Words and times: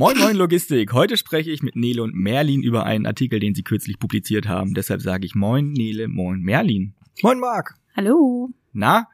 Moin 0.00 0.16
Moin 0.16 0.34
Logistik. 0.34 0.94
Heute 0.94 1.18
spreche 1.18 1.50
ich 1.50 1.62
mit 1.62 1.76
Nele 1.76 2.02
und 2.02 2.14
Merlin 2.14 2.62
über 2.62 2.86
einen 2.86 3.04
Artikel, 3.04 3.38
den 3.38 3.54
sie 3.54 3.62
kürzlich 3.62 3.98
publiziert 3.98 4.48
haben. 4.48 4.72
Deshalb 4.72 5.02
sage 5.02 5.26
ich 5.26 5.34
Moin 5.34 5.72
Nele, 5.72 6.08
Moin 6.08 6.40
Merlin. 6.40 6.94
Moin 7.22 7.38
Marc. 7.38 7.74
Hallo. 7.94 8.48
Na? 8.72 9.08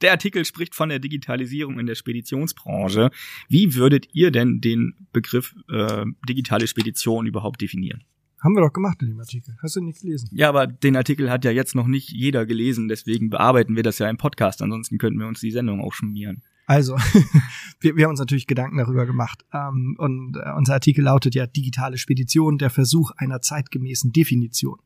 Der 0.00 0.12
Artikel 0.12 0.46
spricht 0.46 0.74
von 0.74 0.88
der 0.88 0.98
Digitalisierung 0.98 1.78
in 1.78 1.84
der 1.84 1.94
Speditionsbranche. 1.94 3.10
Wie 3.50 3.74
würdet 3.74 4.08
ihr 4.14 4.30
denn 4.30 4.62
den 4.62 4.94
Begriff 5.12 5.54
äh, 5.70 6.06
digitale 6.26 6.66
Spedition 6.68 7.26
überhaupt 7.26 7.60
definieren? 7.60 8.02
Haben 8.42 8.54
wir 8.54 8.62
doch 8.62 8.72
gemacht 8.72 9.02
in 9.02 9.08
dem 9.08 9.20
Artikel. 9.20 9.58
Hast 9.60 9.76
du 9.76 9.82
nicht 9.82 10.00
gelesen? 10.00 10.30
Ja, 10.32 10.48
aber 10.48 10.66
den 10.66 10.96
Artikel 10.96 11.30
hat 11.30 11.44
ja 11.44 11.50
jetzt 11.50 11.74
noch 11.74 11.86
nicht 11.86 12.08
jeder 12.08 12.46
gelesen, 12.46 12.88
deswegen 12.88 13.28
bearbeiten 13.28 13.76
wir 13.76 13.82
das 13.82 13.98
ja 13.98 14.08
im 14.08 14.16
Podcast. 14.16 14.62
Ansonsten 14.62 14.96
könnten 14.96 15.18
wir 15.18 15.26
uns 15.26 15.40
die 15.40 15.50
Sendung 15.50 15.82
auch 15.82 15.92
schmieren. 15.92 16.40
Also, 16.68 16.96
wir, 17.80 17.96
wir 17.96 18.04
haben 18.04 18.10
uns 18.10 18.20
natürlich 18.20 18.46
Gedanken 18.46 18.76
darüber 18.76 19.06
gemacht. 19.06 19.42
Ähm, 19.54 19.96
und 19.98 20.36
äh, 20.36 20.52
unser 20.54 20.74
Artikel 20.74 21.02
lautet 21.02 21.34
ja 21.34 21.46
digitale 21.46 21.96
Spedition, 21.96 22.58
der 22.58 22.68
Versuch 22.68 23.10
einer 23.16 23.40
zeitgemäßen 23.40 24.12
Definition. 24.12 24.78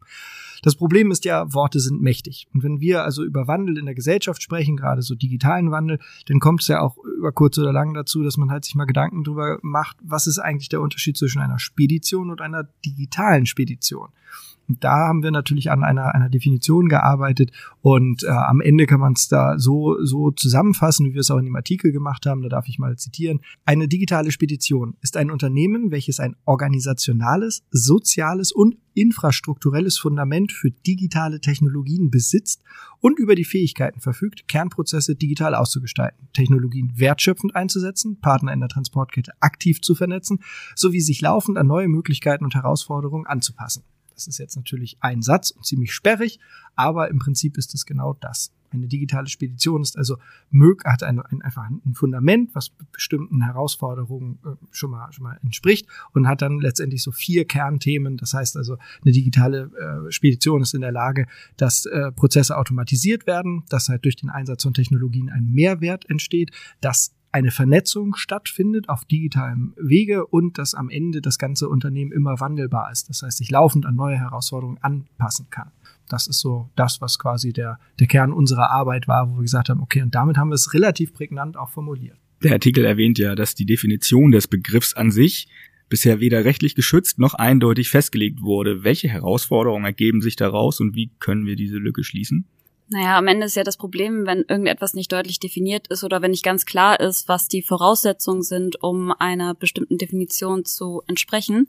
Das 0.62 0.76
Problem 0.76 1.10
ist 1.10 1.24
ja, 1.24 1.52
Worte 1.52 1.80
sind 1.80 2.00
mächtig. 2.00 2.46
Und 2.54 2.62
wenn 2.62 2.80
wir 2.80 3.02
also 3.02 3.24
über 3.24 3.48
Wandel 3.48 3.78
in 3.78 3.86
der 3.86 3.96
Gesellschaft 3.96 4.40
sprechen, 4.44 4.76
gerade 4.76 5.02
so 5.02 5.16
digitalen 5.16 5.72
Wandel, 5.72 5.98
dann 6.26 6.38
kommt 6.38 6.62
es 6.62 6.68
ja 6.68 6.80
auch 6.80 6.96
über 7.22 7.32
kurz 7.32 7.56
oder 7.58 7.72
lang 7.72 7.94
dazu, 7.94 8.22
dass 8.22 8.36
man 8.36 8.50
halt 8.50 8.64
sich 8.64 8.74
mal 8.74 8.84
Gedanken 8.84 9.24
darüber 9.24 9.58
macht, 9.62 9.96
was 10.02 10.26
ist 10.26 10.38
eigentlich 10.38 10.68
der 10.68 10.80
Unterschied 10.80 11.16
zwischen 11.16 11.40
einer 11.40 11.58
Spedition 11.58 12.30
und 12.30 12.40
einer 12.40 12.64
digitalen 12.84 13.46
Spedition. 13.46 14.08
Und 14.68 14.84
da 14.84 15.08
haben 15.08 15.22
wir 15.22 15.30
natürlich 15.30 15.70
an 15.70 15.84
einer, 15.84 16.14
einer 16.14 16.28
Definition 16.28 16.88
gearbeitet 16.88 17.50
und 17.80 18.22
äh, 18.22 18.28
am 18.28 18.60
Ende 18.60 18.86
kann 18.86 19.00
man 19.00 19.12
es 19.14 19.28
da 19.28 19.58
so, 19.58 19.96
so 20.04 20.30
zusammenfassen, 20.30 21.06
wie 21.06 21.14
wir 21.14 21.20
es 21.20 21.30
auch 21.30 21.38
in 21.38 21.44
dem 21.44 21.56
Artikel 21.56 21.92
gemacht 21.92 22.26
haben. 22.26 22.42
Da 22.42 22.48
darf 22.48 22.68
ich 22.68 22.78
mal 22.78 22.96
zitieren. 22.96 23.40
Eine 23.64 23.88
digitale 23.88 24.30
Spedition 24.30 24.96
ist 25.02 25.16
ein 25.16 25.30
Unternehmen, 25.30 25.90
welches 25.90 26.20
ein 26.20 26.36
organisationales, 26.44 27.64
soziales 27.70 28.52
und 28.52 28.76
infrastrukturelles 28.94 29.98
Fundament 29.98 30.52
für 30.52 30.70
digitale 30.70 31.40
Technologien 31.40 32.10
besitzt 32.10 32.62
und 33.00 33.18
über 33.18 33.34
die 33.34 33.44
Fähigkeiten 33.44 34.00
verfügt, 34.00 34.46
Kernprozesse 34.48 35.16
digital 35.16 35.54
auszugestalten, 35.54 36.28
Technologien 36.32 36.92
wertschöpfend 37.12 37.54
einzusetzen, 37.54 38.18
Partner 38.20 38.52
in 38.52 38.60
der 38.60 38.70
Transportkette 38.70 39.32
aktiv 39.40 39.82
zu 39.82 39.94
vernetzen, 39.94 40.42
sowie 40.74 41.00
sich 41.00 41.20
laufend 41.20 41.58
an 41.58 41.66
neue 41.66 41.88
Möglichkeiten 41.88 42.44
und 42.44 42.54
Herausforderungen 42.54 43.26
anzupassen. 43.26 43.84
Das 44.14 44.26
ist 44.26 44.38
jetzt 44.38 44.56
natürlich 44.56 44.96
ein 45.00 45.20
Satz 45.20 45.50
und 45.50 45.64
ziemlich 45.66 45.92
sperrig, 45.92 46.38
aber 46.74 47.10
im 47.10 47.18
Prinzip 47.18 47.58
ist 47.58 47.74
es 47.74 47.84
genau 47.84 48.14
das. 48.14 48.52
Eine 48.72 48.88
digitale 48.88 49.28
Spedition 49.28 49.82
ist 49.82 49.96
also 49.96 50.16
hat 50.84 51.02
ein, 51.02 51.20
ein, 51.20 51.42
einfach 51.42 51.64
ein 51.68 51.94
Fundament, 51.94 52.54
was 52.54 52.70
bestimmten 52.92 53.42
Herausforderungen 53.42 54.38
äh, 54.44 54.50
schon, 54.70 54.90
mal, 54.90 55.12
schon 55.12 55.24
mal 55.24 55.38
entspricht 55.42 55.86
und 56.12 56.26
hat 56.26 56.42
dann 56.42 56.60
letztendlich 56.60 57.02
so 57.02 57.10
vier 57.10 57.44
Kernthemen. 57.44 58.16
Das 58.16 58.34
heißt 58.34 58.56
also, 58.56 58.76
eine 59.02 59.12
digitale 59.12 59.70
äh, 60.06 60.10
Spedition 60.12 60.62
ist 60.62 60.74
in 60.74 60.80
der 60.80 60.92
Lage, 60.92 61.26
dass 61.56 61.86
äh, 61.86 62.12
Prozesse 62.12 62.56
automatisiert 62.56 63.26
werden, 63.26 63.64
dass 63.68 63.88
halt 63.88 64.04
durch 64.04 64.16
den 64.16 64.30
Einsatz 64.30 64.62
von 64.62 64.74
Technologien 64.74 65.30
ein 65.30 65.50
Mehrwert 65.52 66.08
entsteht, 66.08 66.50
dass 66.80 67.14
eine 67.32 67.50
Vernetzung 67.50 68.14
stattfindet 68.14 68.88
auf 68.90 69.06
digitalem 69.06 69.72
Wege 69.76 70.26
und 70.26 70.58
dass 70.58 70.74
am 70.74 70.90
Ende 70.90 71.22
das 71.22 71.38
ganze 71.38 71.68
Unternehmen 71.68 72.12
immer 72.12 72.40
wandelbar 72.40 72.92
ist. 72.92 73.08
Das 73.08 73.22
heißt, 73.22 73.38
sich 73.38 73.50
laufend 73.50 73.86
an 73.86 73.96
neue 73.96 74.18
Herausforderungen 74.18 74.78
anpassen 74.82 75.48
kann. 75.48 75.70
Das 76.08 76.26
ist 76.26 76.40
so 76.40 76.70
das, 76.76 77.00
was 77.00 77.18
quasi 77.18 77.52
der, 77.52 77.78
der 77.98 78.06
Kern 78.06 78.32
unserer 78.32 78.70
Arbeit 78.70 79.08
war, 79.08 79.30
wo 79.30 79.36
wir 79.36 79.42
gesagt 79.42 79.68
haben, 79.68 79.80
okay, 79.80 80.02
und 80.02 80.14
damit 80.14 80.36
haben 80.36 80.50
wir 80.50 80.54
es 80.54 80.74
relativ 80.74 81.14
prägnant 81.14 81.56
auch 81.56 81.70
formuliert. 81.70 82.18
Der 82.42 82.52
Artikel 82.52 82.84
erwähnt 82.84 83.18
ja, 83.18 83.34
dass 83.34 83.54
die 83.54 83.66
Definition 83.66 84.32
des 84.32 84.48
Begriffs 84.48 84.94
an 84.94 85.10
sich 85.10 85.48
bisher 85.88 86.20
weder 86.20 86.44
rechtlich 86.44 86.74
geschützt 86.74 87.18
noch 87.18 87.34
eindeutig 87.34 87.90
festgelegt 87.90 88.40
wurde. 88.40 88.82
Welche 88.82 89.08
Herausforderungen 89.08 89.84
ergeben 89.84 90.22
sich 90.22 90.36
daraus 90.36 90.80
und 90.80 90.94
wie 90.94 91.10
können 91.18 91.44
wir 91.44 91.54
diese 91.54 91.76
Lücke 91.76 92.02
schließen? 92.02 92.46
Naja, 92.88 93.16
am 93.16 93.26
Ende 93.26 93.46
ist 93.46 93.56
ja 93.56 93.62
das 93.62 93.76
Problem, 93.76 94.26
wenn 94.26 94.44
irgendetwas 94.48 94.94
nicht 94.94 95.12
deutlich 95.12 95.38
definiert 95.38 95.88
ist 95.88 96.04
oder 96.04 96.20
wenn 96.20 96.30
nicht 96.30 96.44
ganz 96.44 96.66
klar 96.66 96.98
ist, 97.00 97.28
was 97.28 97.48
die 97.48 97.62
Voraussetzungen 97.62 98.42
sind, 98.42 98.82
um 98.82 99.12
einer 99.12 99.54
bestimmten 99.54 99.98
Definition 99.98 100.64
zu 100.64 101.02
entsprechen, 101.06 101.68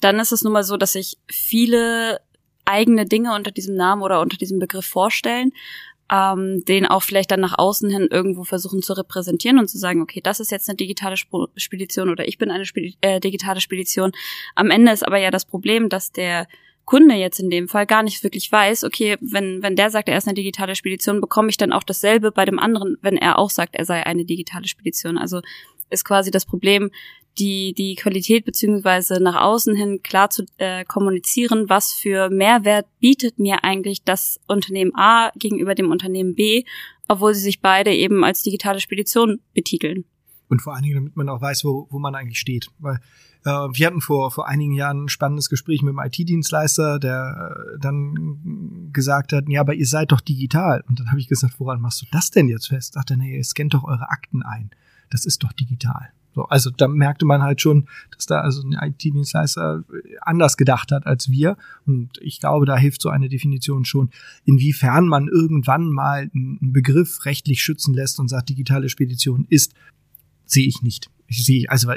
dann 0.00 0.18
ist 0.18 0.32
es 0.32 0.42
nun 0.42 0.52
mal 0.52 0.64
so, 0.64 0.76
dass 0.76 0.92
sich 0.92 1.18
viele 1.28 2.20
eigene 2.66 3.06
Dinge 3.06 3.34
unter 3.34 3.50
diesem 3.50 3.76
Namen 3.76 4.02
oder 4.02 4.20
unter 4.20 4.36
diesem 4.36 4.58
Begriff 4.58 4.86
vorstellen, 4.86 5.52
ähm, 6.10 6.64
den 6.66 6.86
auch 6.86 7.02
vielleicht 7.02 7.30
dann 7.30 7.40
nach 7.40 7.58
außen 7.58 7.90
hin 7.90 8.08
irgendwo 8.10 8.44
versuchen 8.44 8.82
zu 8.82 8.92
repräsentieren 8.92 9.58
und 9.58 9.68
zu 9.68 9.78
sagen, 9.78 10.02
okay, 10.02 10.20
das 10.20 10.40
ist 10.40 10.50
jetzt 10.50 10.68
eine 10.68 10.76
digitale 10.76 11.16
Spedition 11.56 12.10
oder 12.10 12.28
ich 12.28 12.38
bin 12.38 12.50
eine 12.50 12.64
Spedi 12.64 12.96
äh, 13.00 13.20
digitale 13.20 13.60
Spedition. 13.60 14.12
Am 14.54 14.70
Ende 14.70 14.92
ist 14.92 15.06
aber 15.06 15.18
ja 15.18 15.30
das 15.30 15.44
Problem, 15.44 15.88
dass 15.88 16.12
der 16.12 16.46
Kunde 16.84 17.16
jetzt 17.16 17.40
in 17.40 17.50
dem 17.50 17.68
Fall 17.68 17.84
gar 17.84 18.04
nicht 18.04 18.22
wirklich 18.22 18.50
weiß, 18.50 18.84
okay, 18.84 19.16
wenn, 19.20 19.60
wenn 19.60 19.74
der 19.74 19.90
sagt, 19.90 20.08
er 20.08 20.16
ist 20.16 20.28
eine 20.28 20.34
digitale 20.34 20.76
Spedition, 20.76 21.20
bekomme 21.20 21.48
ich 21.48 21.56
dann 21.56 21.72
auch 21.72 21.82
dasselbe 21.82 22.30
bei 22.30 22.44
dem 22.44 22.60
anderen, 22.60 22.96
wenn 23.02 23.16
er 23.16 23.40
auch 23.40 23.50
sagt, 23.50 23.74
er 23.74 23.84
sei 23.84 24.06
eine 24.06 24.24
digitale 24.24 24.68
Spedition. 24.68 25.18
Also 25.18 25.40
ist 25.90 26.04
quasi 26.04 26.30
das 26.30 26.44
Problem, 26.44 26.90
die, 27.38 27.74
die 27.74 27.94
Qualität 27.96 28.44
beziehungsweise 28.44 29.22
nach 29.22 29.40
außen 29.40 29.76
hin 29.76 30.02
klar 30.02 30.30
zu 30.30 30.44
äh, 30.56 30.84
kommunizieren, 30.84 31.68
was 31.68 31.92
für 31.92 32.30
Mehrwert 32.30 32.86
bietet 32.98 33.38
mir 33.38 33.62
eigentlich 33.64 34.04
das 34.04 34.40
Unternehmen 34.46 34.92
A 34.94 35.30
gegenüber 35.36 35.74
dem 35.74 35.90
Unternehmen 35.90 36.34
B, 36.34 36.64
obwohl 37.08 37.34
sie 37.34 37.42
sich 37.42 37.60
beide 37.60 37.92
eben 37.92 38.24
als 38.24 38.42
digitale 38.42 38.80
Spedition 38.80 39.40
betiteln. 39.54 40.04
Und 40.48 40.62
vor 40.62 40.74
allen 40.74 40.84
Dingen, 40.84 40.94
damit 40.94 41.16
man 41.16 41.28
auch 41.28 41.40
weiß, 41.40 41.64
wo, 41.64 41.88
wo 41.90 41.98
man 41.98 42.14
eigentlich 42.14 42.38
steht. 42.38 42.68
Weil 42.78 43.00
äh, 43.44 43.50
wir 43.50 43.86
hatten 43.86 44.00
vor, 44.00 44.30
vor 44.30 44.46
einigen 44.46 44.72
Jahren 44.72 45.04
ein 45.04 45.08
spannendes 45.08 45.48
Gespräch 45.48 45.82
mit 45.82 45.96
einem 45.96 46.06
IT-Dienstleister, 46.06 47.00
der 47.00 47.52
äh, 47.74 47.78
dann 47.80 48.90
gesagt 48.92 49.32
hat, 49.32 49.48
ja, 49.48 49.60
aber 49.60 49.74
ihr 49.74 49.86
seid 49.86 50.12
doch 50.12 50.20
digital. 50.20 50.84
Und 50.88 51.00
dann 51.00 51.10
habe 51.10 51.20
ich 51.20 51.28
gesagt, 51.28 51.58
woran 51.58 51.80
machst 51.80 52.02
du 52.02 52.06
das 52.12 52.30
denn 52.30 52.48
jetzt 52.48 52.68
fest? 52.68 52.96
Er, 52.96 53.16
nee, 53.16 53.36
ihr 53.36 53.44
scannt 53.44 53.74
doch 53.74 53.84
eure 53.84 54.08
Akten 54.08 54.42
ein. 54.42 54.70
Das 55.10 55.24
ist 55.24 55.42
doch 55.42 55.52
digital. 55.52 56.10
So, 56.36 56.44
also 56.44 56.68
da 56.68 56.86
merkte 56.86 57.24
man 57.24 57.42
halt 57.42 57.62
schon, 57.62 57.88
dass 58.14 58.26
da 58.26 58.42
also 58.42 58.62
ein 58.62 58.74
IT-Dienstleister 58.74 59.84
anders 60.20 60.58
gedacht 60.58 60.92
hat 60.92 61.06
als 61.06 61.30
wir. 61.30 61.56
Und 61.86 62.18
ich 62.20 62.40
glaube, 62.40 62.66
da 62.66 62.76
hilft 62.76 63.00
so 63.00 63.08
eine 63.08 63.30
Definition 63.30 63.86
schon, 63.86 64.10
inwiefern 64.44 65.08
man 65.08 65.28
irgendwann 65.28 65.90
mal 65.90 66.30
einen 66.34 66.72
Begriff 66.74 67.24
rechtlich 67.24 67.62
schützen 67.62 67.94
lässt 67.94 68.20
und 68.20 68.28
sagt, 68.28 68.50
digitale 68.50 68.90
Spedition 68.90 69.46
ist, 69.48 69.72
sehe 70.44 70.66
ich 70.66 70.82
nicht. 70.82 71.10
Ich 71.26 71.42
sehe, 71.42 71.70
also 71.70 71.88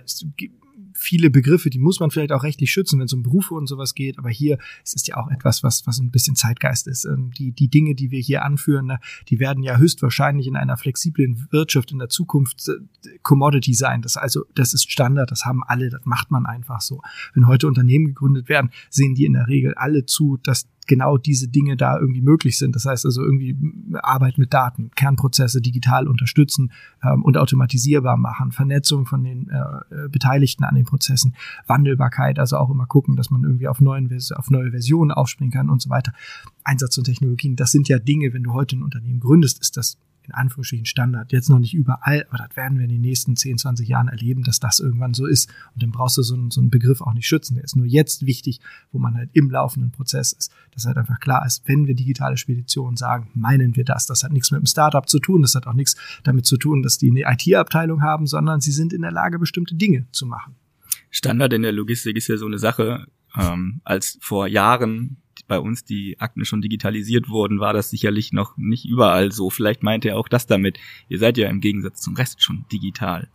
viele 1.00 1.30
Begriffe, 1.30 1.70
die 1.70 1.80
muss 1.80 2.00
man 2.00 2.12
vielleicht 2.12 2.32
auch 2.32 2.44
rechtlich 2.44 2.72
schützen, 2.72 3.00
wenn 3.00 3.06
es 3.06 3.14
um 3.14 3.24
Berufe 3.24 3.54
und 3.54 3.68
sowas 3.68 3.96
geht. 3.96 4.18
Aber 4.18 4.30
hier 4.30 4.58
es 4.84 4.94
ist 4.94 5.08
ja 5.08 5.18
auch 5.18 5.30
etwas, 5.30 5.64
was, 5.64 5.88
was 5.88 6.00
ein 6.00 6.12
bisschen 6.12 6.36
Zeitgeist 6.36 6.88
ist. 6.88 7.06
Ähm, 7.06 7.32
die, 7.38 7.52
die 7.52 7.70
Dinge, 7.70 7.96
die 7.96 8.12
wir 8.12 8.20
hier 8.20 8.44
anführen, 8.44 8.88
ne, 8.88 9.00
die 9.30 9.40
werden 9.40 9.64
ja 9.64 9.78
höchstwahrscheinlich 9.78 10.48
in 10.48 10.56
einer 10.56 10.78
flexiblen 10.78 11.48
Wirtschaft 11.52 11.92
in 11.92 12.00
der 12.00 12.10
Zukunft 12.10 12.68
äh, 12.68 13.18
Commodity 13.24 13.74
sein. 13.74 14.02
Das 14.02 14.18
also, 14.18 14.46
das 14.56 14.74
ist 14.74 14.92
Standard, 14.92 15.32
das 15.32 15.46
haben 15.46 15.64
alle, 15.66 15.90
das 15.90 16.02
macht 16.06 16.32
man 16.32 16.46
einfach 16.46 16.82
so. 16.82 17.02
Wenn 17.34 17.48
heute 17.48 17.68
Unternehmen 17.68 18.08
gegründet 18.08 18.50
werden, 18.50 18.72
sehen 18.90 19.16
die 19.16 19.26
in 19.26 19.34
der 19.34 19.48
Regel 19.48 19.74
alle 19.76 20.06
zu, 20.06 20.38
dass 20.44 20.68
genau 20.90 21.18
diese 21.18 21.48
Dinge 21.48 21.78
da 21.78 21.98
irgendwie 21.98 22.22
möglich 22.22 22.58
sind. 22.58 22.76
Das 22.76 22.86
heißt 22.86 23.06
also 23.06 23.24
irgendwie 23.24 23.56
Arbeit 24.02 24.38
mit 24.38 24.54
Daten, 24.54 24.90
Kernprozesse 24.96 25.62
digital 25.62 26.08
unterstützen 26.08 26.72
ähm, 27.04 27.24
und 27.24 27.38
automatisierbar 27.38 28.18
machen, 28.18 28.52
Vernetzung 28.52 29.06
von 29.06 29.24
den 29.24 29.50
äh, 29.50 29.56
äh, 29.96 30.10
Beteiligten 30.10 30.66
an 30.66 30.76
den 30.76 30.86
Prozessen, 30.86 31.36
Wandelbarkeit, 31.68 32.40
also 32.40 32.58
auch 32.58 32.72
immer 32.72 32.88
gucken, 32.88 33.16
dass 33.16 33.30
man 33.30 33.44
irgendwie 33.44 33.68
auf, 33.68 33.80
neuen, 33.80 34.10
auf 34.36 34.50
neue 34.50 34.72
Versionen 34.72 35.12
aufspringen 35.12 35.54
kann 35.54 35.70
und 35.70 35.82
so 35.82 35.90
weiter. 35.90 36.12
Einsatz 36.64 36.96
von 36.96 37.04
Technologien, 37.04 37.56
das 37.56 37.72
sind 37.72 37.88
ja 37.88 38.00
Dinge, 38.00 38.34
wenn 38.34 38.44
du 38.44 38.54
heute 38.54 38.76
ein 38.76 38.84
Unternehmen 38.84 39.20
gründest, 39.20 39.62
ist 39.62 39.78
das 39.78 39.98
in 40.24 40.34
Anführungsstrichen 40.34 40.86
Standard. 40.86 41.32
Jetzt 41.32 41.50
noch 41.50 41.60
nicht 41.60 41.74
überall, 41.74 42.26
aber 42.30 42.38
das 42.38 42.56
werden 42.56 42.78
wir 42.78 42.86
in 42.86 42.92
den 42.92 43.02
nächsten 43.02 43.36
10, 43.36 43.58
20 43.58 43.88
Jahren 43.88 44.08
erleben, 44.08 44.44
dass 44.44 44.60
das 44.60 44.80
irgendwann 44.80 45.14
so 45.14 45.26
ist. 45.26 45.50
Und 45.74 45.84
dann 45.84 45.92
brauchst 45.92 46.18
du 46.18 46.22
so 46.22 46.36
einen, 46.36 46.52
so 46.52 46.62
einen 46.62 46.70
Begriff 46.70 47.02
auch 47.02 47.14
nicht 47.14 47.28
schützen. 47.28 47.56
Der 47.56 47.64
ist 47.64 47.76
nur 47.76 47.86
jetzt 47.86 48.26
wichtig, 48.26 48.60
wo 48.92 49.00
man 49.00 49.16
halt 49.16 49.30
im 49.34 49.50
laufenden 49.50 49.92
Prozess 49.92 50.32
ist. 50.34 50.52
Dass 50.72 50.86
halt 50.86 50.98
einfach 50.98 51.20
klar 51.20 51.46
ist, 51.46 51.68
wenn 51.68 51.88
wir 51.88 51.96
digitale 51.96 52.38
Speditionen 52.38 52.98
sagen, 52.98 53.30
meinen 53.34 53.76
wir 53.76 53.86
das. 53.86 54.06
Das 54.06 54.24
hat 54.24 54.32
nichts 54.32 54.52
mit 54.52 54.60
dem 54.60 54.66
Startup 54.66 55.08
zu 55.08 55.20
tun. 55.20 55.42
Das 55.42 55.56
hat 55.56 55.68
auch 55.68 55.74
nichts 55.74 55.96
damit 56.24 56.46
zu 56.46 56.58
tun, 56.58 56.84
dass 56.84 56.98
die 56.98 57.10
eine 57.10 57.22
IT-Abteilung 57.22 58.02
haben, 58.02 58.28
sondern 58.28 58.62
sie 58.62 58.72
sind 58.72 58.94
in 58.94 59.02
der 59.02 59.12
Lage, 59.12 59.40
bestimmte 59.40 59.76
Dinge 59.76 60.08
zu 60.12 60.26
machen. 60.26 60.56
Standard 61.10 61.54
in 61.54 61.64
der 61.64 61.72
Logistik 61.72 62.18
ist 62.18 62.28
ja 62.28 62.38
so 62.38 62.46
eine 62.46 62.60
Sache. 62.60 63.08
Ähm, 63.36 63.82
als 63.84 64.18
vor 64.22 64.48
Jahren 64.48 65.18
bei 65.48 65.60
uns 65.60 65.84
die 65.84 66.20
Akten 66.20 66.46
schon 66.46 66.62
digitalisiert 66.62 67.30
wurden, 67.30 67.60
war 67.60 67.74
das 67.74 67.90
sicherlich 67.90 68.34
noch 68.34 68.58
nicht 68.58 68.86
überall 68.86 69.32
so. 69.32 69.50
Vielleicht 69.50 69.84
meint 69.84 70.06
er 70.06 70.18
auch 70.18 70.28
das 70.28 70.48
damit. 70.48 70.80
Ihr 71.08 71.20
seid 71.20 71.38
ja 71.38 71.50
im 71.50 71.62
Gegensatz 71.62 72.02
zum 72.02 72.16
Rest 72.16 72.42
schon 72.42 72.66
digital. 72.72 73.28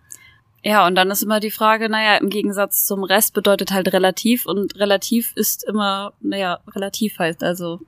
Ja, 0.62 0.86
und 0.86 0.94
dann 0.94 1.10
ist 1.10 1.22
immer 1.22 1.40
die 1.40 1.50
Frage, 1.50 1.90
naja, 1.90 2.16
im 2.16 2.30
Gegensatz 2.30 2.86
zum 2.86 3.04
Rest 3.04 3.34
bedeutet 3.34 3.70
halt 3.70 3.92
relativ 3.92 4.46
und 4.46 4.76
relativ 4.76 5.32
ist 5.36 5.62
immer, 5.64 6.14
naja, 6.20 6.60
relativ 6.74 7.18
heißt 7.18 7.42
also 7.42 7.80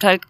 halt, 0.00 0.22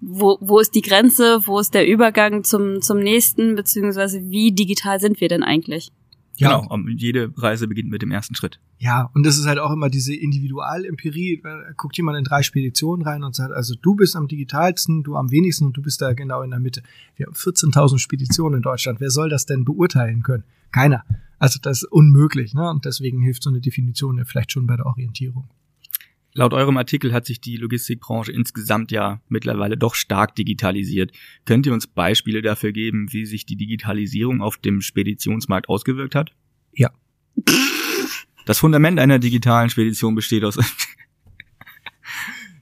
wo, 0.00 0.38
wo 0.40 0.58
ist 0.58 0.74
die 0.74 0.82
Grenze, 0.82 1.46
wo 1.46 1.60
ist 1.60 1.72
der 1.72 1.86
Übergang 1.86 2.42
zum, 2.42 2.82
zum 2.82 2.98
nächsten, 2.98 3.54
beziehungsweise 3.54 4.28
wie 4.28 4.50
digital 4.52 4.98
sind 4.98 5.20
wir 5.20 5.28
denn 5.28 5.44
eigentlich? 5.44 5.92
Ja. 6.38 6.60
Genau, 6.60 6.88
jede 6.88 7.32
Reise 7.36 7.66
beginnt 7.66 7.90
mit 7.90 8.02
dem 8.02 8.10
ersten 8.10 8.34
Schritt. 8.34 8.60
Ja, 8.78 9.10
und 9.14 9.24
das 9.24 9.38
ist 9.38 9.46
halt 9.46 9.58
auch 9.58 9.70
immer 9.70 9.88
diese 9.88 10.14
Individualempirie. 10.14 11.40
Da 11.42 11.72
guckt 11.76 11.96
jemand 11.96 12.18
in 12.18 12.24
drei 12.24 12.42
Speditionen 12.42 13.06
rein 13.06 13.24
und 13.24 13.34
sagt, 13.34 13.52
also 13.52 13.74
du 13.80 13.94
bist 13.94 14.16
am 14.16 14.28
digitalsten, 14.28 15.02
du 15.02 15.16
am 15.16 15.30
wenigsten 15.30 15.66
und 15.66 15.76
du 15.76 15.82
bist 15.82 16.02
da 16.02 16.12
genau 16.12 16.42
in 16.42 16.50
der 16.50 16.60
Mitte. 16.60 16.82
Wir 17.16 17.26
haben 17.26 17.34
14.000 17.34 17.98
Speditionen 17.98 18.58
in 18.58 18.62
Deutschland. 18.62 19.00
Wer 19.00 19.10
soll 19.10 19.30
das 19.30 19.46
denn 19.46 19.64
beurteilen 19.64 20.22
können? 20.22 20.44
Keiner. 20.72 21.04
Also 21.38 21.58
das 21.60 21.82
ist 21.82 21.92
unmöglich. 21.92 22.54
Ne? 22.54 22.68
Und 22.68 22.84
deswegen 22.84 23.22
hilft 23.22 23.42
so 23.42 23.50
eine 23.50 23.60
Definition 23.60 24.18
ja 24.18 24.24
vielleicht 24.24 24.52
schon 24.52 24.66
bei 24.66 24.76
der 24.76 24.86
Orientierung. 24.86 25.48
Laut 26.38 26.52
eurem 26.52 26.76
Artikel 26.76 27.14
hat 27.14 27.24
sich 27.24 27.40
die 27.40 27.56
Logistikbranche 27.56 28.30
insgesamt 28.30 28.92
ja 28.92 29.22
mittlerweile 29.26 29.78
doch 29.78 29.94
stark 29.94 30.34
digitalisiert. 30.34 31.10
Könnt 31.46 31.64
ihr 31.64 31.72
uns 31.72 31.86
Beispiele 31.86 32.42
dafür 32.42 32.72
geben, 32.72 33.10
wie 33.10 33.24
sich 33.24 33.46
die 33.46 33.56
Digitalisierung 33.56 34.42
auf 34.42 34.58
dem 34.58 34.82
Speditionsmarkt 34.82 35.70
ausgewirkt 35.70 36.14
hat? 36.14 36.32
Ja. 36.74 36.90
Das 38.44 38.58
Fundament 38.58 39.00
einer 39.00 39.18
digitalen 39.18 39.70
Spedition 39.70 40.14
besteht 40.14 40.44
aus 40.44 40.58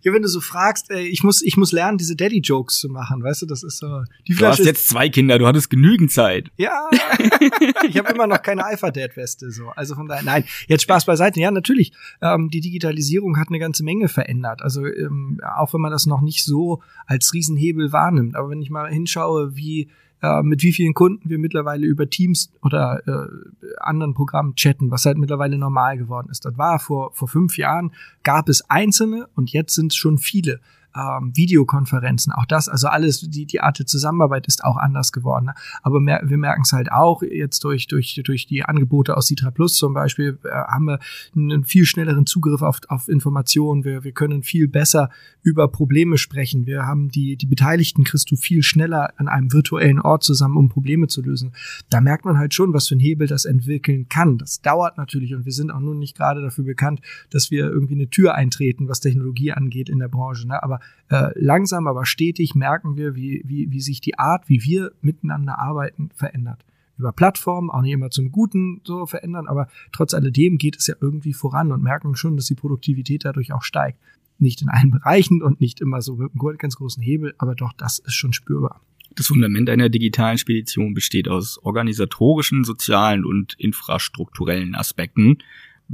ja, 0.05 0.13
wenn 0.13 0.21
du 0.21 0.29
so 0.29 0.43
fragst, 0.43 0.91
ey, 0.91 1.07
ich 1.07 1.23
muss, 1.23 1.41
ich 1.41 1.57
muss 1.57 1.73
lernen, 1.73 1.97
diese 1.97 2.15
Daddy-Jokes 2.15 2.79
zu 2.79 2.91
machen, 2.91 3.23
weißt 3.23 3.41
du, 3.41 3.47
das 3.47 3.63
ist 3.63 3.79
so. 3.79 4.03
Die 4.29 4.35
du 4.35 4.47
hast 4.47 4.59
jetzt 4.59 4.87
zwei 4.87 5.09
Kinder, 5.09 5.39
du 5.39 5.47
hattest 5.47 5.71
genügend 5.71 6.13
Zeit. 6.13 6.51
Ja, 6.59 6.91
ich 7.89 7.97
habe 7.97 8.13
immer 8.13 8.27
noch 8.27 8.43
keine 8.43 8.67
Alpha-Dad-Weste, 8.67 9.51
so. 9.51 9.71
Also 9.71 9.95
von 9.95 10.07
daher, 10.07 10.23
nein, 10.23 10.45
jetzt 10.69 10.83
Spaß 10.83 11.07
beiseite. 11.07 11.41
Ja, 11.41 11.51
natürlich, 11.51 11.95
ähm, 12.21 12.51
die 12.51 12.61
Digitalisierung 12.61 13.39
hat 13.39 13.49
eine 13.49 13.59
ganze 13.59 13.83
Menge 13.83 14.09
verändert. 14.09 14.61
Also 14.61 14.85
ähm, 14.85 15.41
auch 15.57 15.73
wenn 15.73 15.81
man 15.81 15.91
das 15.91 16.05
noch 16.05 16.21
nicht 16.21 16.45
so 16.45 16.83
als 17.07 17.33
Riesenhebel 17.33 17.91
wahrnimmt. 17.91 18.37
Aber 18.37 18.51
wenn 18.51 18.61
ich 18.61 18.69
mal 18.69 18.91
hinschaue, 18.91 19.57
wie 19.57 19.89
äh, 20.25 20.43
mit 20.43 20.63
wie 20.63 20.73
vielen 20.73 20.95
Kunden 20.95 21.29
wir 21.29 21.39
mittlerweile 21.39 21.87
über 21.87 22.09
Teams 22.09 22.51
oder 22.63 23.03
äh, 23.07 23.67
anderen 23.79 24.15
Programmen 24.15 24.55
chatten, 24.55 24.91
was 24.91 25.05
halt 25.05 25.19
mittlerweile 25.19 25.59
normal 25.59 25.99
geworden 25.99 26.29
ist. 26.31 26.47
Das 26.47 26.57
war 26.57 26.79
vor, 26.79 27.13
vor 27.13 27.29
fünf 27.29 27.59
Jahren, 27.59 27.93
gab 28.23 28.49
es 28.49 28.69
einzelne 28.71 29.29
und 29.35 29.53
jetzt 29.53 29.75
sind 29.75 29.93
es 29.93 29.97
schon 29.97 30.17
viele 30.17 30.61
ähm, 30.97 31.33
Videokonferenzen, 31.35 32.33
auch 32.33 32.47
das, 32.47 32.69
also 32.69 32.89
alles, 32.89 33.21
die, 33.21 33.47
die 33.47 33.61
Art 33.61 33.79
der 33.79 33.87
Zusammenarbeit 33.87 34.47
ist 34.47 34.65
auch 34.65 34.77
anders 34.77 35.13
geworden. 35.13 35.47
Ne? 35.47 35.55
Aber 35.83 36.01
mer 36.01 36.23
wir 36.25 36.39
merken 36.39 36.63
es 36.63 36.73
halt 36.73 36.91
auch 36.93 37.23
jetzt 37.23 37.65
durch, 37.65 37.87
durch, 37.87 38.21
durch 38.25 38.47
die 38.47 38.65
Angebote 38.65 39.17
aus 39.17 39.27
Citra 39.27 39.51
Plus 39.51 39.77
zum 39.77 39.95
Beispiel, 39.95 40.39
äh, 40.45 40.51
haben 40.51 40.87
wir 40.87 40.99
einen 41.35 41.65
viel 41.65 41.85
schnelleren 41.85 42.27
Zugriff 42.27 42.63
auf, 42.63 42.81
auf 42.89 43.09
Informationen. 43.09 43.85
Wir, 43.85 44.05
wir 44.05 44.13
können 44.13 44.43
viel 44.43 44.69
besser 44.69 45.11
über 45.43 45.69
Probleme 45.69 46.19
sprechen. 46.19 46.67
Wir 46.67 46.87
haben 46.87 47.09
die, 47.09 47.37
die 47.37 47.47
Beteiligten 47.47 48.05
kriegst 48.05 48.31
du 48.31 48.37
viel 48.37 48.63
schneller 48.63 49.13
an 49.17 49.29
einem 49.29 49.53
virtuellen 49.53 50.01
Ort 50.01 50.23
zusammen, 50.23 50.57
um 50.57 50.69
Probleme 50.69 51.09
zu 51.09 51.23
lösen. 51.23 51.53
Da 51.91 52.01
merkt 52.01 52.25
man 52.25 52.39
halt 52.39 52.55
schon, 52.55 52.73
was 52.73 52.89
für 52.89 52.97
ein 52.97 53.01
Hebel 53.01 53.27
das 53.27 53.45
entwickeln 53.45 54.09
kann. 54.09 54.39
Das 54.39 54.63
dauert 54.63 54.97
natürlich 54.97 55.35
und 55.35 55.45
wir 55.45 55.53
sind 55.53 55.71
auch 55.71 55.81
nun 55.81 55.99
nicht 55.99 56.17
gerade 56.17 56.41
dafür 56.41 56.65
bekannt, 56.65 57.01
dass 57.31 57.51
wir 57.51 57.65
irgendwie 57.65 57.95
eine 57.95 58.09
Tür 58.09 58.35
eintreten, 58.35 58.89
was 58.89 59.01
Technologie 59.01 59.53
angeht 59.53 59.89
in 59.89 59.99
der 59.99 60.09
Branche. 60.09 60.47
Ne? 60.47 60.63
Aber 60.63 60.81
äh, 61.11 61.31
langsam, 61.35 61.87
aber 61.87 62.07
stetig 62.07 62.55
merken 62.55 62.97
wir, 62.97 63.15
wie, 63.15 63.43
wie, 63.45 63.71
wie 63.71 63.81
sich 63.81 64.01
die 64.01 64.19
Art, 64.19 64.49
wie 64.49 64.63
wir 64.65 64.93
miteinander 65.01 65.59
arbeiten, 65.59 66.11
verändert. 66.15 66.65
Über 66.97 67.13
Plattformen, 67.13 67.71
auch 67.71 67.83
nicht 67.83 67.93
immer 67.93 68.11
zum 68.11 68.31
Guten 68.31 68.81
so 68.85 69.05
verändern, 69.07 69.49
aber 69.49 69.69
trotz 69.93 70.15
alledem 70.15 70.59
geht 70.59 70.77
es 70.77 70.87
ja 70.87 70.95
irgendwie 71.01 71.33
voran 71.33 71.73
und 71.73 71.83
merken 71.83 72.15
schon, 72.15 72.37
dass 72.37 72.47
die 72.47 72.55
Produktivität 72.55 73.25
dadurch 73.25 73.53
auch 73.53 73.63
steigt. 73.63 73.99
Nicht 74.39 74.63
in 74.63 74.69
allen 74.69 74.91
Bereichen 74.91 75.43
und 75.43 75.61
nicht 75.61 75.81
immer 75.81 76.03
so 76.03 76.17
mit 76.17 76.31
einem 76.33 76.59
ganz 76.59 76.77
großen 76.77 77.03
Hebel, 77.03 77.35
aber 77.39 77.55
doch, 77.55 77.73
das 77.73 77.99
ist 77.99 78.15
schon 78.15 78.33
spürbar. 78.33 78.81
Das 79.17 79.29
Fundament 79.29 79.71
einer 79.71 79.89
digitalen 79.89 80.39
Spedition 80.39 80.95
besteht 80.95 81.29
aus 81.29 81.59
organisatorischen, 81.63 82.65
sozialen 82.65 83.25
und 83.25 83.55
infrastrukturellen 83.59 84.75
Aspekten. 84.75 85.39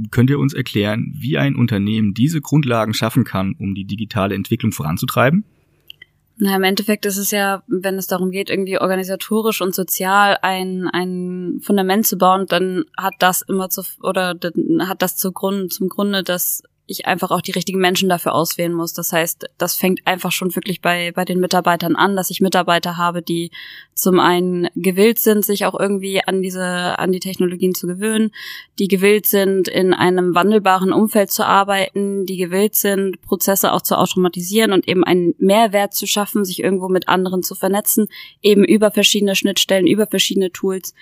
Könnt 0.09 0.29
ihr 0.29 0.39
uns 0.39 0.53
erklären, 0.53 1.13
wie 1.17 1.37
ein 1.37 1.55
Unternehmen 1.55 2.13
diese 2.13 2.41
Grundlagen 2.41 2.93
schaffen 2.93 3.23
kann, 3.23 3.55
um 3.59 3.75
die 3.75 3.85
digitale 3.85 4.35
Entwicklung 4.35 4.71
voranzutreiben? 4.71 5.43
Na, 6.37 6.55
im 6.55 6.63
Endeffekt 6.63 7.05
ist 7.05 7.17
es 7.17 7.29
ja, 7.29 7.61
wenn 7.67 7.95
es 7.95 8.07
darum 8.07 8.31
geht, 8.31 8.49
irgendwie 8.49 8.79
organisatorisch 8.79 9.61
und 9.61 9.75
sozial 9.75 10.37
ein, 10.41 10.87
ein 10.87 11.59
Fundament 11.61 12.07
zu 12.07 12.17
bauen, 12.17 12.47
dann 12.47 12.85
hat 12.97 13.13
das 13.19 13.43
immer 13.43 13.69
zu, 13.69 13.83
oder 14.01 14.35
hat 14.79 15.01
das 15.01 15.17
zu 15.17 15.31
Grund, 15.33 15.71
zum 15.71 15.87
Grunde, 15.87 16.23
dass 16.23 16.63
ich 16.91 17.07
einfach 17.07 17.31
auch 17.31 17.41
die 17.41 17.51
richtigen 17.51 17.79
Menschen 17.79 18.09
dafür 18.09 18.33
auswählen 18.33 18.73
muss. 18.73 18.93
Das 18.93 19.11
heißt, 19.11 19.49
das 19.57 19.75
fängt 19.75 20.05
einfach 20.05 20.31
schon 20.31 20.55
wirklich 20.55 20.81
bei, 20.81 21.11
bei 21.13 21.25
den 21.25 21.39
Mitarbeitern 21.39 21.95
an, 21.95 22.15
dass 22.15 22.29
ich 22.29 22.41
Mitarbeiter 22.41 22.97
habe, 22.97 23.21
die 23.21 23.51
zum 23.93 24.19
einen 24.19 24.67
gewillt 24.75 25.19
sind, 25.19 25.45
sich 25.45 25.65
auch 25.65 25.79
irgendwie 25.79 26.23
an 26.23 26.41
diese, 26.41 26.65
an 26.99 27.11
die 27.11 27.19
Technologien 27.19 27.73
zu 27.75 27.87
gewöhnen, 27.87 28.31
die 28.79 28.87
gewillt 28.87 29.27
sind, 29.27 29.67
in 29.67 29.93
einem 29.93 30.35
wandelbaren 30.35 30.93
Umfeld 30.93 31.31
zu 31.31 31.45
arbeiten, 31.45 32.25
die 32.25 32.37
gewillt 32.37 32.75
sind, 32.75 33.21
Prozesse 33.21 33.73
auch 33.73 33.81
zu 33.81 33.97
automatisieren 33.97 34.73
und 34.73 34.87
eben 34.87 35.03
einen 35.03 35.35
Mehrwert 35.37 35.93
zu 35.93 36.07
schaffen, 36.07 36.45
sich 36.45 36.63
irgendwo 36.63 36.89
mit 36.89 37.07
anderen 37.07 37.43
zu 37.43 37.55
vernetzen, 37.55 38.07
eben 38.41 38.63
über 38.63 38.91
verschiedene 38.91 39.35
Schnittstellen, 39.35 39.87
über 39.87 40.07
verschiedene 40.07 40.51
Tools 40.51 40.93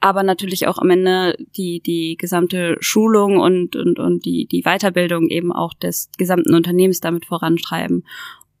aber 0.00 0.22
natürlich 0.22 0.66
auch 0.66 0.78
am 0.78 0.90
Ende 0.90 1.36
die, 1.56 1.80
die 1.80 2.16
gesamte 2.16 2.76
Schulung 2.80 3.38
und, 3.38 3.76
und, 3.76 3.98
und 3.98 4.24
die, 4.24 4.46
die 4.46 4.62
Weiterbildung 4.62 5.28
eben 5.28 5.52
auch 5.52 5.74
des 5.74 6.10
gesamten 6.18 6.54
Unternehmens 6.54 7.00
damit 7.00 7.26
vorantreiben. 7.26 8.04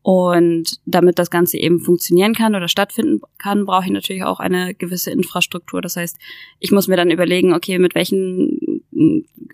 Und 0.02 0.80
damit 0.86 1.18
das 1.18 1.30
Ganze 1.30 1.58
eben 1.58 1.80
funktionieren 1.80 2.34
kann 2.34 2.54
oder 2.54 2.68
stattfinden 2.68 3.20
kann, 3.36 3.66
brauche 3.66 3.84
ich 3.84 3.90
natürlich 3.90 4.24
auch 4.24 4.40
eine 4.40 4.74
gewisse 4.74 5.10
Infrastruktur. 5.10 5.82
Das 5.82 5.96
heißt, 5.96 6.16
ich 6.60 6.70
muss 6.70 6.88
mir 6.88 6.96
dann 6.96 7.10
überlegen, 7.10 7.52
okay, 7.52 7.78
mit 7.78 7.94
welchen, 7.94 8.82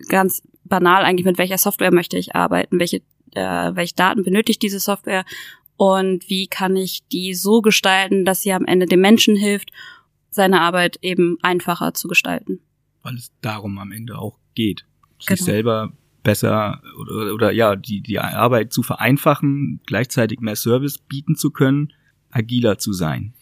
ganz 0.07 0.41
banal 0.63 1.03
eigentlich, 1.03 1.25
mit 1.25 1.37
welcher 1.37 1.57
Software 1.57 1.93
möchte 1.93 2.17
ich 2.17 2.35
arbeiten, 2.35 2.79
welche, 2.79 3.01
äh, 3.33 3.75
welche 3.75 3.95
Daten 3.95 4.23
benötigt 4.23 4.61
diese 4.61 4.79
Software 4.79 5.25
und 5.77 6.29
wie 6.29 6.47
kann 6.47 6.75
ich 6.75 7.05
die 7.11 7.33
so 7.33 7.61
gestalten, 7.61 8.25
dass 8.25 8.41
sie 8.41 8.53
am 8.53 8.65
Ende 8.65 8.85
dem 8.85 9.01
Menschen 9.01 9.35
hilft 9.35 9.71
seine 10.35 10.61
Arbeit 10.61 10.97
eben 11.01 11.37
einfacher 11.41 11.93
zu 11.93 12.07
gestalten. 12.07 12.59
Weil 13.01 13.15
es 13.15 13.31
darum 13.41 13.79
am 13.79 13.91
Ende 13.91 14.17
auch 14.17 14.37
geht, 14.53 14.85
sich 15.19 15.37
genau. 15.37 15.43
selber 15.43 15.93
besser 16.23 16.81
oder, 16.99 17.33
oder 17.33 17.51
ja, 17.51 17.75
die, 17.75 18.01
die 18.01 18.19
Arbeit 18.19 18.73
zu 18.73 18.83
vereinfachen, 18.83 19.79
gleichzeitig 19.85 20.39
mehr 20.39 20.55
Service 20.55 20.97
bieten 20.97 21.35
zu 21.35 21.51
können, 21.51 21.93
agiler 22.31 22.77
zu 22.77 22.93
sein. 22.93 23.33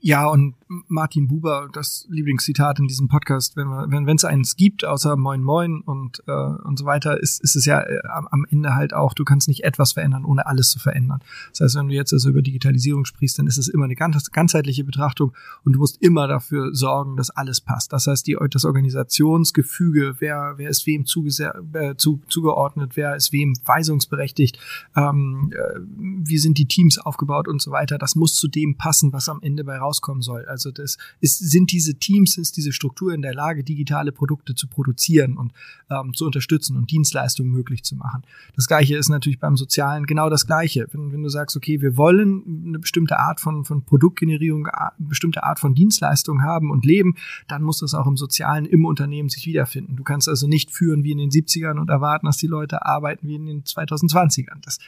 Ja, 0.00 0.26
und 0.26 0.56
Martin 0.88 1.28
Buber, 1.28 1.68
das 1.72 2.06
Lieblingszitat 2.08 2.78
in 2.78 2.86
diesem 2.86 3.08
Podcast, 3.08 3.56
wenn 3.56 3.68
wenn 3.68 4.16
es 4.16 4.24
eins 4.24 4.56
gibt, 4.56 4.84
außer 4.84 5.16
Moin 5.16 5.42
Moin 5.42 5.80
und 5.80 6.22
äh, 6.26 6.32
und 6.32 6.78
so 6.78 6.84
weiter, 6.84 7.20
ist, 7.20 7.42
ist 7.42 7.56
es 7.56 7.64
ja 7.64 7.80
äh, 7.80 8.00
am 8.06 8.46
Ende 8.48 8.74
halt 8.74 8.94
auch, 8.94 9.14
du 9.14 9.24
kannst 9.24 9.48
nicht 9.48 9.64
etwas 9.64 9.92
verändern, 9.92 10.24
ohne 10.24 10.46
alles 10.46 10.70
zu 10.70 10.78
verändern. 10.78 11.20
Das 11.50 11.60
heißt, 11.60 11.76
wenn 11.76 11.88
du 11.88 11.94
jetzt 11.94 12.12
also 12.12 12.30
über 12.30 12.42
Digitalisierung 12.42 13.04
sprichst, 13.04 13.38
dann 13.38 13.46
ist 13.46 13.58
es 13.58 13.68
immer 13.68 13.84
eine 13.84 13.96
ganz, 13.96 14.30
ganzheitliche 14.30 14.84
Betrachtung 14.84 15.32
und 15.64 15.74
du 15.74 15.78
musst 15.78 16.00
immer 16.02 16.26
dafür 16.28 16.74
sorgen, 16.74 17.16
dass 17.16 17.30
alles 17.30 17.60
passt. 17.60 17.92
Das 17.92 18.06
heißt, 18.06 18.26
die, 18.26 18.36
das 18.50 18.64
Organisationsgefüge, 18.64 20.16
wer, 20.18 20.54
wer 20.56 20.70
ist 20.70 20.86
wem 20.86 21.02
äh, 21.02 21.94
zu, 21.96 22.20
zugeordnet, 22.28 22.96
wer 22.96 23.16
ist 23.16 23.32
wem 23.32 23.54
weisungsberechtigt, 23.64 24.58
ähm, 24.96 25.52
äh, 25.52 25.80
wie 26.24 26.38
sind 26.38 26.58
die 26.58 26.66
Teams 26.66 26.98
aufgebaut 26.98 27.48
und 27.48 27.60
so 27.60 27.70
weiter, 27.70 27.98
das 27.98 28.14
muss 28.14 28.34
zu 28.34 28.48
dem 28.48 28.76
passen, 28.76 29.12
was 29.12 29.28
am 29.28 29.40
Ende 29.42 29.64
bei 29.64 29.78
rauskommen 29.78 30.22
soll. 30.22 30.44
Also 30.46 30.61
das 30.70 30.98
ist, 31.20 31.38
sind 31.38 31.72
diese 31.72 31.94
Teams, 31.94 32.38
ist 32.38 32.56
diese 32.56 32.72
Struktur 32.72 33.12
in 33.12 33.22
der 33.22 33.34
Lage, 33.34 33.64
digitale 33.64 34.12
Produkte 34.12 34.54
zu 34.54 34.68
produzieren 34.68 35.36
und 35.36 35.52
ähm, 35.90 36.14
zu 36.14 36.26
unterstützen 36.26 36.76
und 36.76 36.90
Dienstleistungen 36.90 37.50
möglich 37.50 37.82
zu 37.82 37.96
machen. 37.96 38.22
Das 38.54 38.66
gleiche 38.66 38.96
ist 38.96 39.08
natürlich 39.08 39.38
beim 39.38 39.56
Sozialen 39.56 40.06
genau 40.06 40.30
das 40.30 40.46
gleiche. 40.46 40.86
Wenn, 40.92 41.12
wenn 41.12 41.22
du 41.22 41.28
sagst, 41.28 41.56
okay, 41.56 41.80
wir 41.80 41.96
wollen 41.96 42.64
eine 42.66 42.78
bestimmte 42.78 43.18
Art 43.18 43.40
von, 43.40 43.64
von 43.64 43.84
Produktgenerierung, 43.84 44.66
eine 44.66 44.90
bestimmte 44.98 45.42
Art 45.42 45.58
von 45.58 45.74
Dienstleistung 45.74 46.42
haben 46.42 46.70
und 46.70 46.84
leben, 46.84 47.14
dann 47.48 47.62
muss 47.62 47.78
das 47.78 47.94
auch 47.94 48.06
im 48.06 48.16
Sozialen, 48.16 48.64
im 48.66 48.84
Unternehmen 48.84 49.28
sich 49.28 49.46
wiederfinden. 49.46 49.96
Du 49.96 50.04
kannst 50.04 50.28
also 50.28 50.46
nicht 50.46 50.70
führen 50.70 51.04
wie 51.04 51.12
in 51.12 51.18
den 51.18 51.30
70ern 51.30 51.78
und 51.78 51.90
erwarten, 51.90 52.26
dass 52.26 52.36
die 52.36 52.46
Leute 52.46 52.84
arbeiten 52.84 53.26
wie 53.26 53.34
in 53.34 53.46
den 53.46 53.64
2020ern. 53.64 54.60
Das 54.62 54.78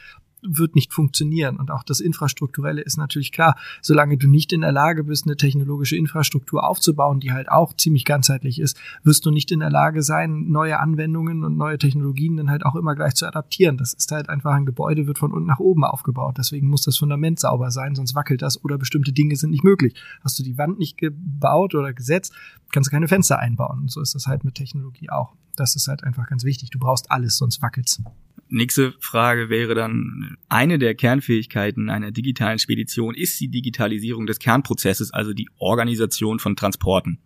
wird 0.47 0.75
nicht 0.75 0.93
funktionieren. 0.93 1.57
Und 1.57 1.71
auch 1.71 1.83
das 1.83 2.01
Infrastrukturelle 2.01 2.83
ist 2.83 2.97
natürlich 2.97 3.33
klar, 3.33 3.57
solange 3.83 4.17
du 4.17 4.29
nicht 4.29 4.53
in 4.53 4.61
der 4.61 4.73
Lage 4.73 5.05
bist, 5.05 5.27
eine 5.27 5.37
technologische 5.37 5.97
Infrastruktur 5.97 6.69
aufzubauen, 6.69 7.21
die 7.21 7.33
halt 7.33 7.49
auch 7.51 7.75
ziemlich 7.75 8.05
ganzheitlich 8.05 8.61
ist, 8.61 8.79
wirst 9.03 9.27
du 9.27 9.31
nicht 9.31 9.51
in 9.51 9.61
der 9.61 9.71
Lage 9.71 10.03
sein, 10.03 10.49
neue 10.49 10.79
Anwendungen 10.79 11.45
und 11.45 11.57
neue 11.57 11.79
Technologien 11.79 12.37
dann 12.37 12.51
halt 12.51 12.65
auch 12.65 12.77
immer 12.77 12.95
gleich 12.95 13.15
zu 13.15 13.27
adaptieren. 13.27 13.77
Das 13.77 13.95
ist 13.95 14.11
halt 14.13 14.29
einfach 14.29 14.55
ein 14.55 14.67
Gebäude, 14.67 15.07
wird 15.07 15.19
von 15.19 15.33
unten 15.33 15.47
nach 15.47 15.61
oben 15.61 15.85
aufgebaut. 15.85 16.37
Deswegen 16.39 16.69
muss 16.69 16.83
das 16.83 16.99
Fundament 16.99 17.41
sauber 17.41 17.71
sein, 17.71 17.95
sonst 17.95 18.15
wackelt 18.15 18.43
das 18.43 18.63
oder 18.65 18.79
bestimmte 18.79 19.13
Dinge 19.13 19.37
sind 19.37 19.51
nicht 19.51 19.65
möglich. 19.65 19.95
Hast 20.23 20.39
du 20.39 20.43
die 20.43 20.59
Wand 20.59 20.79
nicht 20.79 20.99
gebaut 20.99 21.75
oder 21.75 21.93
gesetzt, 21.93 22.33
kannst 22.73 22.89
du 22.89 22.93
keine 22.93 23.09
Fenster 23.09 23.39
einbauen. 23.39 23.81
Und 23.83 23.91
so 23.91 24.01
ist 24.01 24.15
das 24.15 24.27
halt 24.27 24.45
mit 24.45 24.55
Technologie 24.55 25.11
auch. 25.11 25.35
Das 25.57 25.77
ist 25.77 25.89
halt 25.89 26.05
einfach 26.05 26.27
ganz 26.29 26.45
wichtig. 26.45 26.71
Du 26.71 26.79
brauchst 26.79 27.11
alles, 27.11 27.37
sonst 27.37 27.63
wackelt's. 27.63 28.03
Nächste 28.49 28.95
Frage 29.01 29.49
wäre 29.49 29.75
dann, 29.75 30.37
eine 30.49 30.79
der 30.79 30.95
Kernfähigkeiten 30.95 31.91
einer 31.91 32.13
digitalen 32.13 32.59
Spedition 32.59 33.15
ist 33.15 33.41
die 33.41 33.49
Digitalisierung 33.49 34.27
des 34.27 34.39
Kernprozesses, 34.39 35.13
also 35.13 35.33
die 35.33 35.49
Organisation 35.59 36.39
von 36.39 36.55
Transporten. 36.55 37.19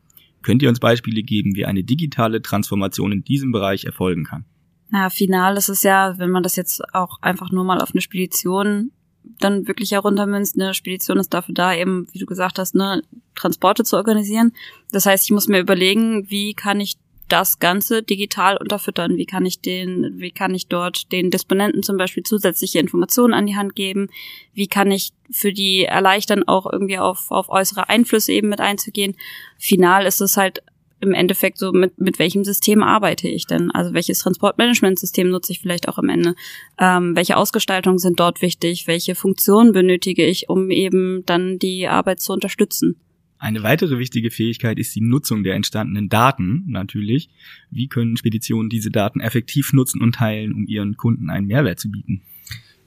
Könnt 0.43 0.63
ihr 0.63 0.69
uns 0.69 0.81
Beispiele 0.81 1.23
geben, 1.23 1.57
wie 1.57 1.67
eine 1.67 1.83
digitale 1.83 2.41
Transformation 2.41 3.13
in 3.13 3.25
diesem 3.25 3.53
Bereich 3.53 3.85
erfolgen 3.85 4.25
kann? 4.25 4.45
Na, 4.91 5.11
final 5.11 5.57
ist 5.57 5.69
es 5.69 5.83
ja, 5.83 6.19
wenn 6.19 6.31
man 6.31 6.43
das 6.43 6.57
jetzt 6.57 6.83
auch 6.95 7.21
einfach 7.21 7.51
nur 7.51 7.65
mal 7.65 7.81
auf 7.81 7.91
eine 7.93 8.01
Spedition 8.01 8.93
dann 9.41 9.67
wirklich 9.69 9.93
heruntermünzt, 9.93 10.59
eine 10.59 10.73
Spedition 10.75 11.19
ist 11.19 11.35
dafür 11.35 11.55
da, 11.55 11.75
eben, 11.75 12.07
wie 12.13 12.19
du 12.19 12.27
gesagt 12.27 12.59
hast, 12.59 12.75
ne, 12.75 13.03
Transporte 13.35 13.85
zu 13.85 13.97
organisieren. 13.97 14.53
Das 14.91 15.07
heißt, 15.07 15.25
ich 15.25 15.31
muss 15.31 15.49
mir 15.49 15.59
überlegen, 15.59 16.31
wie 16.31 16.55
kann 16.55 16.81
ich 16.81 16.97
das 17.29 17.59
Ganze 17.59 18.03
digital 18.03 18.57
unterfüttern? 18.57 19.17
Wie 19.17 19.27
kann 19.27 19.47
ich 19.47 19.61
den, 19.61 20.15
wie 20.17 20.31
kann 20.31 20.55
ich 20.55 20.69
dort 20.69 21.13
den 21.13 21.31
Disponenten 21.31 21.83
zum 21.83 21.97
Beispiel 21.97 22.23
zusätzliche 22.23 22.79
Informationen 22.79 23.35
an 23.35 23.47
die 23.47 23.57
Hand 23.57 23.75
geben? 23.75 24.09
Wie 24.55 24.67
kann 24.67 24.91
ich 24.91 25.13
für 25.31 25.53
die 25.53 25.85
erleichtern, 25.85 26.43
auch 26.47 26.71
irgendwie 26.71 26.99
auf, 26.99 27.31
auf 27.31 27.49
äußere 27.49 27.89
Einflüsse 27.89 28.33
eben 28.33 28.49
mit 28.49 28.61
einzugehen? 28.61 29.15
Final 29.59 30.07
ist 30.07 30.21
es 30.21 30.37
halt 30.37 30.63
im 31.01 31.15
Endeffekt 31.15 31.59
so, 31.59 31.73
mit, 31.73 31.99
mit 32.01 32.19
welchem 32.19 32.45
System 32.45 32.83
arbeite 32.83 33.29
ich 33.29 33.47
denn? 33.47 33.71
Also 33.71 33.95
welches 33.95 34.19
Transportmanagementsystem 34.19 35.29
nutze 35.29 35.53
ich 35.53 35.61
vielleicht 35.61 35.89
auch 35.89 35.99
am 35.99 36.09
Ende? 36.09 36.35
Ähm, 36.79 37.15
welche 37.15 37.37
Ausgestaltungen 37.37 37.99
sind 37.99 38.19
dort 38.19 38.43
wichtig? 38.43 38.87
Welche 38.87 39.15
Funktionen 39.15 39.73
benötige 39.73 40.27
ich, 40.27 40.49
um 40.49 40.71
eben 40.71 41.23
dann 41.25 41.59
die 41.59 41.87
Arbeit 41.87 42.21
zu 42.21 42.33
unterstützen? 42.33 42.97
Eine 43.39 43.63
weitere 43.63 43.99
wichtige 43.99 44.31
Fähigkeit 44.31 44.79
ist 44.79 44.95
die 44.97 45.01
Nutzung 45.01 45.45
der 45.45 45.55
entstandenen 45.55 46.09
Daten 46.09 46.65
natürlich. 46.67 47.31
Wie 47.71 47.89
können 47.89 48.17
Speditionen 48.17 48.69
diese 48.69 48.91
Daten 48.91 49.21
effektiv 49.21 49.73
nutzen 49.73 50.03
und 50.03 50.17
teilen, 50.17 50.53
um 50.53 50.67
ihren 50.67 50.97
Kunden 50.97 51.31
einen 51.31 51.47
Mehrwert 51.47 51.79
zu 51.79 51.89
bieten? 51.89 52.23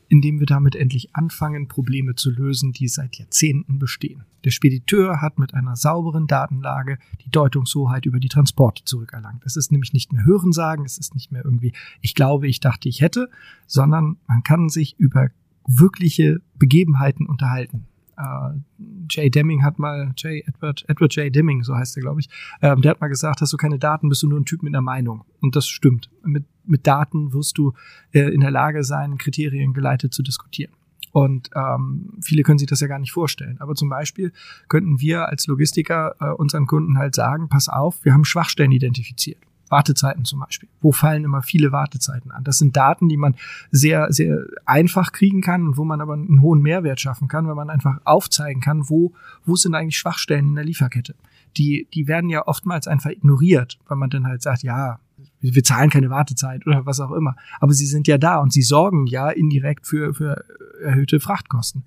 Indem 0.09 0.41
wir 0.41 0.45
damit 0.45 0.75
endlich 0.75 1.15
anfangen, 1.15 1.69
Probleme 1.69 2.15
zu 2.15 2.31
lösen, 2.31 2.73
die 2.73 2.89
seit 2.89 3.15
Jahrzehnten 3.15 3.79
bestehen. 3.79 4.25
Der 4.43 4.51
Spediteur 4.51 5.21
hat 5.21 5.39
mit 5.39 5.53
einer 5.53 5.77
sauberen 5.77 6.27
Datenlage 6.27 6.97
die 7.23 7.29
Deutungshoheit 7.29 8.05
über 8.05 8.19
die 8.19 8.27
Transporte 8.27 8.83
zurückerlangt. 8.83 9.43
Es 9.45 9.55
ist 9.55 9.71
nämlich 9.71 9.93
nicht 9.93 10.11
mehr 10.11 10.25
Hörensagen, 10.25 10.83
es 10.83 10.97
ist 10.97 11.15
nicht 11.15 11.31
mehr 11.31 11.45
irgendwie, 11.45 11.71
ich 12.01 12.13
glaube, 12.13 12.49
ich 12.49 12.59
dachte, 12.59 12.89
ich 12.89 12.99
hätte, 12.99 13.29
sondern 13.67 14.17
man 14.27 14.43
kann 14.43 14.67
sich 14.67 14.99
über 14.99 15.29
wirkliche 15.65 16.41
Begebenheiten 16.57 17.25
unterhalten 17.25 17.87
äh, 18.21 18.83
Jay 19.09 19.29
Deming 19.29 19.63
hat 19.63 19.79
mal, 19.79 20.13
Jay 20.17 20.43
Edward, 20.45 20.85
Edward 20.87 21.15
J. 21.15 21.33
Deming, 21.33 21.63
so 21.63 21.75
heißt 21.75 21.97
er, 21.97 22.01
glaube 22.01 22.21
ich, 22.21 22.29
ähm, 22.61 22.81
der 22.81 22.91
hat 22.91 23.01
mal 23.01 23.07
gesagt, 23.07 23.41
hast 23.41 23.51
du 23.51 23.57
keine 23.57 23.79
Daten, 23.79 24.09
bist 24.09 24.23
du 24.23 24.27
nur 24.27 24.39
ein 24.39 24.45
Typ 24.45 24.63
mit 24.63 24.73
einer 24.73 24.81
Meinung. 24.81 25.23
Und 25.39 25.55
das 25.55 25.67
stimmt. 25.67 26.09
Mit, 26.23 26.45
mit 26.65 26.85
Daten 26.87 27.33
wirst 27.33 27.57
du 27.57 27.73
äh, 28.11 28.33
in 28.33 28.41
der 28.41 28.51
Lage 28.51 28.83
sein, 28.83 29.17
Kriterien 29.17 29.73
geleitet 29.73 30.13
zu 30.13 30.23
diskutieren. 30.23 30.71
Und 31.11 31.49
ähm, 31.55 32.13
viele 32.21 32.43
können 32.43 32.59
sich 32.59 32.69
das 32.69 32.79
ja 32.79 32.87
gar 32.87 32.99
nicht 32.99 33.11
vorstellen. 33.11 33.57
Aber 33.59 33.75
zum 33.75 33.89
Beispiel 33.89 34.31
könnten 34.69 35.01
wir 35.01 35.27
als 35.27 35.45
Logistiker 35.47 36.15
äh, 36.19 36.29
unseren 36.29 36.67
Kunden 36.67 36.97
halt 36.97 37.15
sagen, 37.15 37.49
pass 37.49 37.67
auf, 37.67 38.03
wir 38.05 38.13
haben 38.13 38.23
Schwachstellen 38.23 38.71
identifiziert. 38.71 39.39
Wartezeiten 39.71 40.25
zum 40.25 40.41
Beispiel. 40.41 40.69
Wo 40.81 40.91
fallen 40.91 41.23
immer 41.23 41.41
viele 41.41 41.71
Wartezeiten 41.71 42.31
an? 42.31 42.43
Das 42.43 42.57
sind 42.57 42.75
Daten, 42.75 43.09
die 43.09 43.17
man 43.17 43.35
sehr, 43.71 44.11
sehr 44.11 44.45
einfach 44.65 45.11
kriegen 45.11 45.41
kann 45.41 45.65
und 45.65 45.77
wo 45.77 45.85
man 45.85 46.01
aber 46.01 46.13
einen 46.13 46.41
hohen 46.41 46.61
Mehrwert 46.61 46.99
schaffen 46.99 47.27
kann, 47.27 47.47
weil 47.47 47.55
man 47.55 47.69
einfach 47.69 47.99
aufzeigen 48.03 48.61
kann, 48.61 48.89
wo, 48.89 49.13
wo 49.45 49.55
sind 49.55 49.73
eigentlich 49.73 49.97
Schwachstellen 49.97 50.49
in 50.49 50.55
der 50.55 50.65
Lieferkette. 50.65 51.15
Die, 51.57 51.87
die 51.93 52.07
werden 52.07 52.29
ja 52.29 52.47
oftmals 52.47 52.87
einfach 52.87 53.09
ignoriert, 53.09 53.79
weil 53.87 53.97
man 53.97 54.09
dann 54.09 54.27
halt 54.27 54.41
sagt, 54.41 54.63
ja, 54.63 54.99
wir 55.39 55.63
zahlen 55.63 55.89
keine 55.89 56.09
Wartezeit 56.09 56.65
oder 56.67 56.85
was 56.85 56.99
auch 56.99 57.11
immer. 57.11 57.35
Aber 57.59 57.73
sie 57.73 57.85
sind 57.85 58.07
ja 58.07 58.17
da 58.17 58.37
und 58.37 58.53
sie 58.53 58.61
sorgen 58.61 59.07
ja 59.07 59.29
indirekt 59.29 59.87
für, 59.87 60.13
für 60.13 60.45
erhöhte 60.81 61.19
Frachtkosten. 61.19 61.83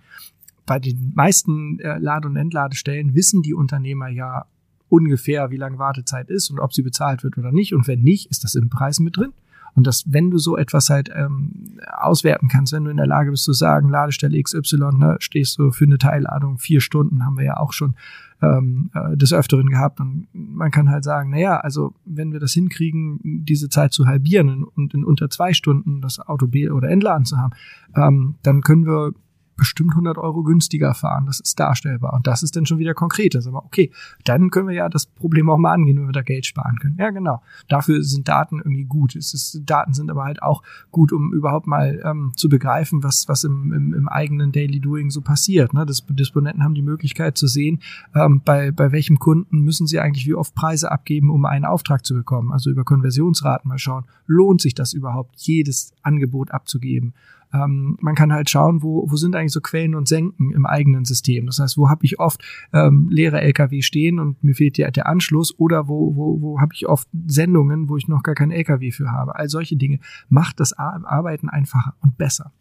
Bei 0.67 0.79
den 0.79 1.12
meisten 1.14 1.79
äh, 1.81 1.99
Lade- 1.99 2.26
und 2.26 2.37
Entladestellen 2.37 3.14
wissen 3.14 3.43
die 3.43 3.55
Unternehmer 3.55 4.09
ja 4.09 4.47
ungefähr, 4.88 5.50
wie 5.50 5.57
lange 5.57 5.79
Wartezeit 5.79 6.31
ist 6.31 6.50
und 6.50 6.61
ob 6.61 6.73
sie 6.73 6.83
bezahlt 6.83 7.25
wird 7.25 7.38
oder 7.38 7.53
nicht. 7.53 7.75
Und 7.75 7.87
wenn 7.87 8.03
nicht, 8.03 8.31
ist 8.31 8.45
das 8.45 8.55
im 8.55 8.69
Preis 8.69 9.00
mit 9.00 9.17
drin. 9.17 9.33
Und 9.75 9.87
das, 9.87 10.05
wenn 10.07 10.31
du 10.31 10.38
so 10.38 10.57
etwas 10.57 10.88
halt 10.88 11.11
ähm, 11.14 11.81
auswerten 11.93 12.49
kannst, 12.49 12.73
wenn 12.73 12.85
du 12.85 12.91
in 12.91 12.97
der 12.97 13.07
Lage 13.07 13.33
bist 13.33 13.45
zu 13.45 13.53
sagen, 13.53 13.88
Ladestelle 13.88 14.41
XY, 14.41 14.76
ne, 14.97 15.17
stehst 15.19 15.59
du 15.59 15.73
für 15.73 15.85
eine 15.85 15.99
Teilladung 15.99 16.59
vier 16.59 16.81
Stunden, 16.81 17.25
haben 17.25 17.37
wir 17.37 17.45
ja 17.45 17.57
auch 17.57 17.73
schon 17.73 17.97
ähm, 18.41 18.91
äh, 18.95 19.17
des 19.17 19.33
Öfteren 19.33 19.69
gehabt. 19.69 19.99
Und 19.99 20.29
man 20.33 20.71
kann 20.71 20.91
halt 20.91 21.03
sagen, 21.03 21.31
naja, 21.31 21.57
also 21.57 21.93
wenn 22.05 22.33
wir 22.33 22.38
das 22.38 22.53
hinkriegen, 22.53 23.19
diese 23.23 23.69
Zeit 23.69 23.93
zu 23.93 24.07
halbieren 24.07 24.62
und 24.62 24.95
in 24.95 25.05
unter 25.05 25.29
zwei 25.29 25.53
Stunden 25.53 26.00
das 26.00 26.21
Auto 26.21 26.47
B 26.47 26.71
oder 26.71 26.88
entladen 26.88 27.25
zu 27.25 27.38
haben, 27.38 27.53
ähm, 27.97 28.37
dann 28.43 28.61
können 28.61 28.87
wir 28.87 29.12
bestimmt 29.56 29.92
100 29.92 30.18
Euro 30.18 30.42
günstiger 30.42 30.94
fahren. 30.94 31.26
Das 31.26 31.40
ist 31.40 31.58
darstellbar. 31.58 32.12
Und 32.14 32.26
das 32.26 32.42
ist 32.42 32.56
dann 32.56 32.66
schon 32.66 32.78
wieder 32.78 32.94
konkret. 32.94 33.34
Aber 33.46 33.64
okay. 33.64 33.90
Dann 34.25 34.50
können 34.50 34.68
wir 34.68 34.75
ja 34.75 34.88
das 34.88 35.06
Problem 35.06 35.49
auch 35.50 35.58
mal 35.58 35.73
angehen, 35.73 35.99
wenn 35.99 36.06
wir 36.06 36.12
da 36.12 36.23
Geld 36.23 36.46
sparen 36.46 36.78
können. 36.78 36.96
Ja, 36.99 37.11
genau. 37.11 37.42
Dafür 37.68 38.02
sind 38.02 38.28
Daten 38.28 38.58
irgendwie 38.58 38.84
gut. 38.84 39.16
Es 39.16 39.34
ist, 39.34 39.62
Daten 39.64 39.94
sind 39.94 40.11
aber 40.11 40.25
halt 40.25 40.42
auch 40.42 40.62
gut, 40.90 41.12
um 41.12 41.32
überhaupt 41.32 41.66
mal 41.66 42.02
ähm, 42.04 42.32
zu 42.37 42.49
begreifen, 42.49 43.02
was, 43.02 43.28
was 43.28 43.44
im, 43.44 43.73
im, 43.73 43.94
im 43.94 44.08
eigenen 44.08 44.52
Daily 44.52 44.80
Doing 44.80 45.11
so 45.11 45.20
passiert. 45.20 45.75
Ne? 45.75 45.87
Das 45.87 46.04
Disponenten 46.08 46.62
haben 46.62 46.75
die 46.75 46.82
Möglichkeit 46.82 47.37
zu 47.38 47.46
sehen, 47.46 47.80
ähm, 48.14 48.42
bei, 48.44 48.70
bei 48.70 48.92
welchem 48.92 49.18
Kunden 49.18 49.61
müssen 49.61 49.87
sie 49.87 50.00
eigentlich 50.00 50.26
wie 50.26 50.34
oft 50.34 50.54
Preise 50.54 50.90
abgeben, 50.90 51.30
um 51.30 51.44
einen 51.44 51.64
Auftrag 51.64 52.04
zu 52.04 52.14
bekommen. 52.14 52.52
Also 52.52 52.70
über 52.70 52.84
Konversionsraten 52.84 53.68
mal 53.68 53.78
schauen. 53.78 54.04
Lohnt 54.26 54.61
sich 54.61 54.75
das 54.75 54.92
überhaupt, 54.92 55.37
jedes 55.37 55.92
Angebot 56.02 56.50
abzugeben? 56.50 57.14
Ähm, 57.54 57.96
man 58.00 58.14
kann 58.14 58.32
halt 58.32 58.50
schauen, 58.50 58.82
wo, 58.82 59.08
wo 59.08 59.16
sind 59.16 59.37
eigentlich 59.37 59.52
so 59.52 59.61
Quellen 59.61 59.94
und 59.94 60.08
Senken 60.08 60.50
im 60.50 60.66
eigenen 60.66 61.04
System. 61.04 61.46
Das 61.46 61.58
heißt, 61.58 61.78
wo 61.78 61.88
habe 61.88 62.04
ich 62.04 62.18
oft 62.18 62.42
ähm, 62.73 63.08
leere 63.11 63.40
LKW 63.40 63.80
stehen 63.82 64.18
und 64.18 64.42
mir 64.42 64.54
fehlt 64.54 64.76
der, 64.76 64.90
der 64.90 65.06
Anschluss 65.06 65.56
oder 65.58 65.87
wo, 65.87 66.16
wo, 66.16 66.40
wo 66.40 66.61
habe 66.61 66.75
ich 66.75 66.88
oft 66.88 67.08
Sendungen, 67.26 67.88
wo 67.88 67.96
ich 67.96 68.08
noch 68.08 68.23
gar 68.23 68.34
keinen 68.34 68.50
LKW 68.50 68.90
für 68.90 69.12
habe. 69.12 69.37
All 69.37 69.49
solche 69.49 69.76
Dinge 69.76 70.00
macht 70.28 70.58
das 70.58 70.73
Arbeiten 70.73 71.49
einfacher 71.49 71.94
und 72.00 72.18
besser. 72.18 72.52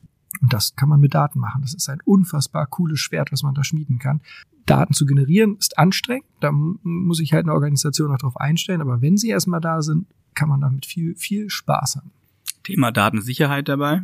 Und 0.42 0.54
das 0.54 0.76
kann 0.76 0.90
man 0.90 1.00
mit 1.00 1.14
Daten 1.14 1.40
machen. 1.40 1.62
Das 1.62 1.74
ist 1.74 1.90
ein 1.90 2.00
unfassbar 2.06 2.68
cooles 2.68 3.00
Schwert, 3.00 3.32
was 3.32 3.44
man 3.44 3.56
da 3.56 3.64
schmieden 3.64 3.98
kann. 3.98 4.22
Daten 4.66 4.94
zu 4.94 5.06
generieren 5.06 5.58
ist 5.58 5.78
anstrengend. 5.78 6.26
Da 6.40 6.52
muss 6.52 7.20
ich 7.20 7.34
halt 7.34 7.46
eine 7.46 7.54
Organisation 7.54 8.12
noch 8.12 8.20
drauf 8.20 8.38
einstellen. 8.38 8.82
Aber 8.82 9.02
wenn 9.02 9.18
sie 9.18 9.30
erstmal 9.30 9.62
da 9.62 9.82
sind, 9.82 10.08
kann 10.36 10.50
man 10.50 10.62
damit 10.62 10.86
viel, 10.86 11.16
viel 11.16 11.50
Spaß 11.50 11.98
haben. 11.98 12.12
Thema 12.64 12.92
Datensicherheit 12.92 13.68
dabei 13.68 14.04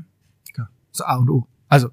das 0.91 1.01
A 1.01 1.17
und 1.17 1.29
O. 1.29 1.48
Also 1.69 1.89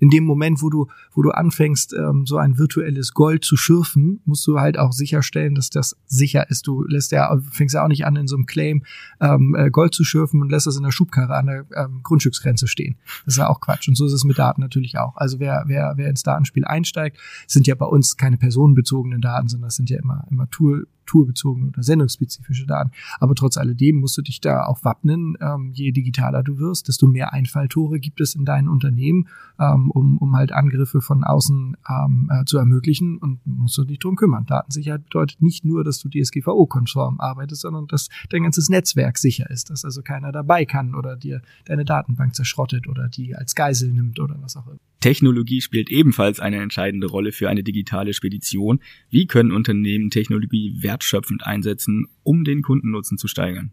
in 0.00 0.08
dem 0.08 0.24
Moment, 0.24 0.62
wo 0.62 0.70
du, 0.70 0.88
wo 1.12 1.20
du 1.20 1.30
anfängst, 1.30 1.92
ähm, 1.92 2.24
so 2.24 2.38
ein 2.38 2.56
virtuelles 2.56 3.12
Gold 3.12 3.44
zu 3.44 3.54
schürfen, 3.54 4.20
musst 4.24 4.46
du 4.46 4.58
halt 4.58 4.78
auch 4.78 4.92
sicherstellen, 4.92 5.54
dass 5.54 5.68
das 5.68 5.94
sicher 6.06 6.48
ist. 6.48 6.66
Du 6.66 6.84
lässt 6.84 7.12
ja, 7.12 7.38
fängst 7.52 7.74
ja 7.74 7.84
auch 7.84 7.88
nicht 7.88 8.06
an, 8.06 8.16
in 8.16 8.26
so 8.26 8.36
einem 8.36 8.46
Claim 8.46 8.84
ähm, 9.20 9.54
äh, 9.54 9.70
Gold 9.70 9.94
zu 9.94 10.04
schürfen 10.04 10.40
und 10.40 10.50
lässt 10.50 10.66
das 10.66 10.78
in 10.78 10.84
der 10.84 10.90
Schubkarre 10.90 11.36
an 11.36 11.46
der 11.46 11.66
ähm, 11.76 12.00
Grundstücksgrenze 12.02 12.66
stehen. 12.66 12.96
Das 13.26 13.34
ist 13.34 13.38
ja 13.38 13.48
auch 13.48 13.60
Quatsch. 13.60 13.88
Und 13.88 13.94
so 13.94 14.06
ist 14.06 14.14
es 14.14 14.24
mit 14.24 14.38
Daten 14.38 14.62
natürlich 14.62 14.96
auch. 14.96 15.18
Also 15.18 15.38
wer, 15.38 15.64
wer, 15.66 15.92
wer 15.96 16.08
ins 16.08 16.22
Datenspiel 16.22 16.64
einsteigt, 16.64 17.18
sind 17.46 17.66
ja 17.66 17.74
bei 17.74 17.86
uns 17.86 18.16
keine 18.16 18.38
personenbezogenen 18.38 19.20
Daten, 19.20 19.48
sondern 19.48 19.66
das 19.66 19.76
sind 19.76 19.90
ja 19.90 19.98
immer, 19.98 20.26
immer 20.30 20.48
Tool, 20.48 20.88
tourbezogene 21.08 21.68
oder 21.68 21.82
sendungsspezifische 21.82 22.66
Daten. 22.66 22.90
Aber 23.18 23.34
trotz 23.34 23.56
alledem 23.56 23.96
musst 23.96 24.16
du 24.18 24.22
dich 24.22 24.40
da 24.40 24.64
auch 24.66 24.84
wappnen. 24.84 25.36
Ähm, 25.40 25.70
je 25.72 25.90
digitaler 25.90 26.42
du 26.42 26.58
wirst, 26.58 26.88
desto 26.88 27.06
mehr 27.06 27.32
Einfalltore 27.32 27.98
gibt 27.98 28.20
es 28.20 28.34
in 28.34 28.44
deinen 28.44 28.68
Unternehmen, 28.68 29.28
ähm, 29.58 29.90
um, 29.90 30.18
um 30.18 30.36
halt 30.36 30.52
Angriffe 30.52 31.00
von 31.00 31.24
außen 31.24 31.76
ähm, 31.88 32.30
äh, 32.30 32.44
zu 32.44 32.58
ermöglichen 32.58 33.18
und 33.18 33.40
musst 33.46 33.76
du 33.78 33.84
dich 33.84 33.98
drum 33.98 34.16
kümmern. 34.16 34.46
Datensicherheit 34.46 35.04
bedeutet 35.04 35.42
nicht 35.42 35.64
nur, 35.64 35.84
dass 35.84 35.98
du 35.98 36.08
DSGVO-konform 36.08 37.20
arbeitest, 37.20 37.62
sondern 37.62 37.86
dass 37.86 38.08
dein 38.28 38.42
ganzes 38.42 38.68
Netzwerk 38.68 39.18
sicher 39.18 39.50
ist, 39.50 39.70
dass 39.70 39.84
also 39.84 40.02
keiner 40.02 40.32
dabei 40.32 40.64
kann 40.64 40.94
oder 40.94 41.16
dir 41.16 41.42
deine 41.64 41.84
Datenbank 41.84 42.34
zerschrottet 42.34 42.88
oder 42.88 43.08
die 43.08 43.34
als 43.34 43.54
Geisel 43.54 43.92
nimmt 43.92 44.20
oder 44.20 44.36
was 44.40 44.56
auch 44.56 44.66
immer. 44.66 44.78
Technologie 45.00 45.60
spielt 45.60 45.90
ebenfalls 45.90 46.40
eine 46.40 46.60
entscheidende 46.60 47.06
Rolle 47.06 47.30
für 47.30 47.48
eine 47.48 47.62
digitale 47.62 48.12
Spedition. 48.12 48.80
Wie 49.10 49.26
können 49.26 49.52
Unternehmen 49.52 50.10
Technologie 50.10 50.74
wertschöpfend 50.98 51.46
einsetzen, 51.46 52.08
um 52.22 52.44
den 52.44 52.62
Kundennutzen 52.62 53.18
zu 53.18 53.28
steigern? 53.28 53.72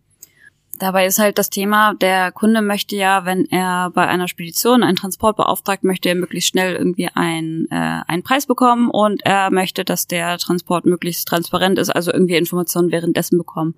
Dabei 0.77 1.05
ist 1.05 1.19
halt 1.19 1.37
das 1.37 1.49
Thema, 1.49 1.93
der 1.93 2.33
Kunde 2.33 2.61
möchte 2.61 2.97
ja, 2.97 3.25
wenn 3.25 3.45
er 3.45 3.91
bei 3.91 4.05
einer 4.07 4.27
Spedition 4.27 4.83
einen 4.83 4.97
Transport 4.97 5.37
beauftragt, 5.37 5.85
möchte 5.85 6.09
er 6.09 6.15
möglichst 6.15 6.49
schnell 6.49 6.75
irgendwie 6.75 7.07
einen, 7.13 7.65
äh, 7.71 8.01
einen 8.07 8.23
Preis 8.23 8.45
bekommen 8.45 8.89
und 8.89 9.21
er 9.23 9.51
möchte, 9.51 9.85
dass 9.85 10.05
der 10.05 10.37
Transport 10.37 10.85
möglichst 10.85 11.29
transparent 11.29 11.79
ist, 11.79 11.91
also 11.91 12.11
irgendwie 12.11 12.35
Informationen 12.35 12.91
währenddessen 12.91 13.37
bekommen. 13.37 13.75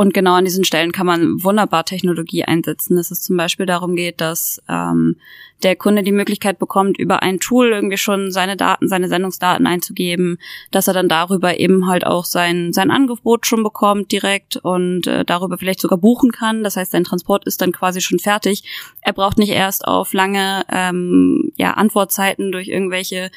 Und 0.00 0.14
genau 0.14 0.32
an 0.32 0.46
diesen 0.46 0.64
Stellen 0.64 0.92
kann 0.92 1.04
man 1.04 1.44
wunderbar 1.44 1.84
Technologie 1.84 2.42
einsetzen, 2.42 2.96
dass 2.96 3.10
es 3.10 3.20
zum 3.20 3.36
Beispiel 3.36 3.66
darum 3.66 3.96
geht, 3.96 4.22
dass 4.22 4.62
ähm, 4.66 5.16
der 5.62 5.76
Kunde 5.76 6.02
die 6.02 6.10
Möglichkeit 6.10 6.58
bekommt, 6.58 6.98
über 6.98 7.22
ein 7.22 7.38
Tool 7.38 7.68
irgendwie 7.68 7.98
schon 7.98 8.32
seine 8.32 8.56
Daten, 8.56 8.88
seine 8.88 9.08
Sendungsdaten 9.08 9.66
einzugeben, 9.66 10.38
dass 10.70 10.88
er 10.88 10.94
dann 10.94 11.10
darüber 11.10 11.60
eben 11.60 11.86
halt 11.86 12.06
auch 12.06 12.24
sein, 12.24 12.72
sein 12.72 12.90
Angebot 12.90 13.44
schon 13.44 13.62
bekommt 13.62 14.10
direkt 14.10 14.56
und 14.56 15.06
äh, 15.06 15.22
darüber 15.26 15.58
vielleicht 15.58 15.82
sogar 15.82 15.98
buchen 15.98 16.32
kann. 16.32 16.64
Das 16.64 16.78
heißt, 16.78 16.92
sein 16.92 17.04
Transport 17.04 17.44
ist 17.44 17.60
dann 17.60 17.72
quasi 17.72 18.00
schon 18.00 18.20
fertig. 18.20 18.64
Er 19.02 19.12
braucht 19.12 19.36
nicht 19.36 19.52
erst 19.52 19.86
auf 19.86 20.14
lange 20.14 20.64
ähm, 20.72 21.52
ja, 21.56 21.72
Antwortzeiten 21.72 22.52
durch 22.52 22.68
irgendwelche 22.68 23.30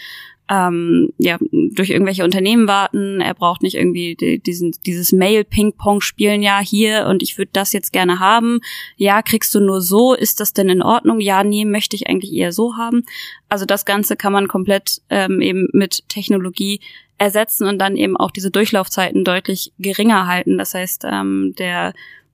ähm, 0.49 1.13
ja 1.17 1.37
durch 1.71 1.89
irgendwelche 1.89 2.23
Unternehmen 2.23 2.67
warten. 2.67 3.21
Er 3.21 3.33
braucht 3.33 3.63
nicht 3.63 3.75
irgendwie 3.75 4.15
die, 4.15 4.39
diesen 4.39 4.75
dieses 4.85 5.11
Mail 5.11 5.43
Ping 5.43 5.73
Pong 5.73 6.01
spielen. 6.01 6.41
Ja 6.41 6.59
hier 6.59 7.07
und 7.07 7.23
ich 7.23 7.37
würde 7.37 7.51
das 7.53 7.73
jetzt 7.73 7.93
gerne 7.93 8.19
haben. 8.19 8.59
Ja 8.97 9.21
kriegst 9.21 9.55
du 9.55 9.59
nur 9.59 9.81
so. 9.81 10.13
Ist 10.13 10.39
das 10.39 10.53
denn 10.53 10.69
in 10.69 10.81
Ordnung? 10.81 11.19
Ja 11.19 11.43
nee 11.43 11.65
möchte 11.65 11.95
ich 11.95 12.07
eigentlich 12.07 12.33
eher 12.33 12.51
so 12.51 12.75
haben. 12.75 13.03
Also 13.47 13.65
das 13.65 13.85
Ganze 13.85 14.15
kann 14.15 14.33
man 14.33 14.47
komplett 14.47 15.01
ähm, 15.09 15.41
eben 15.41 15.67
mit 15.71 16.03
Technologie 16.09 16.81
ersetzen 17.17 17.67
und 17.67 17.79
dann 17.79 17.95
eben 17.95 18.17
auch 18.17 18.31
diese 18.31 18.51
Durchlaufzeiten 18.51 19.23
deutlich 19.23 19.71
geringer 19.79 20.27
halten. 20.27 20.57
Das 20.57 20.73
heißt, 20.73 21.05
ähm, 21.09 21.53
der 21.57 21.93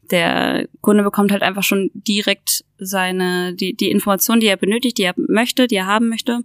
der 0.10 0.68
Kunde 0.82 1.04
bekommt 1.04 1.32
halt 1.32 1.44
einfach 1.44 1.62
schon 1.62 1.92
direkt 1.94 2.66
seine 2.80 3.54
die 3.54 3.76
die 3.76 3.92
Information, 3.92 4.40
die 4.40 4.48
er 4.48 4.58
benötigt, 4.58 4.98
die 4.98 5.04
er 5.04 5.14
möchte, 5.16 5.68
die 5.68 5.76
er 5.76 5.86
haben 5.86 6.10
möchte 6.10 6.42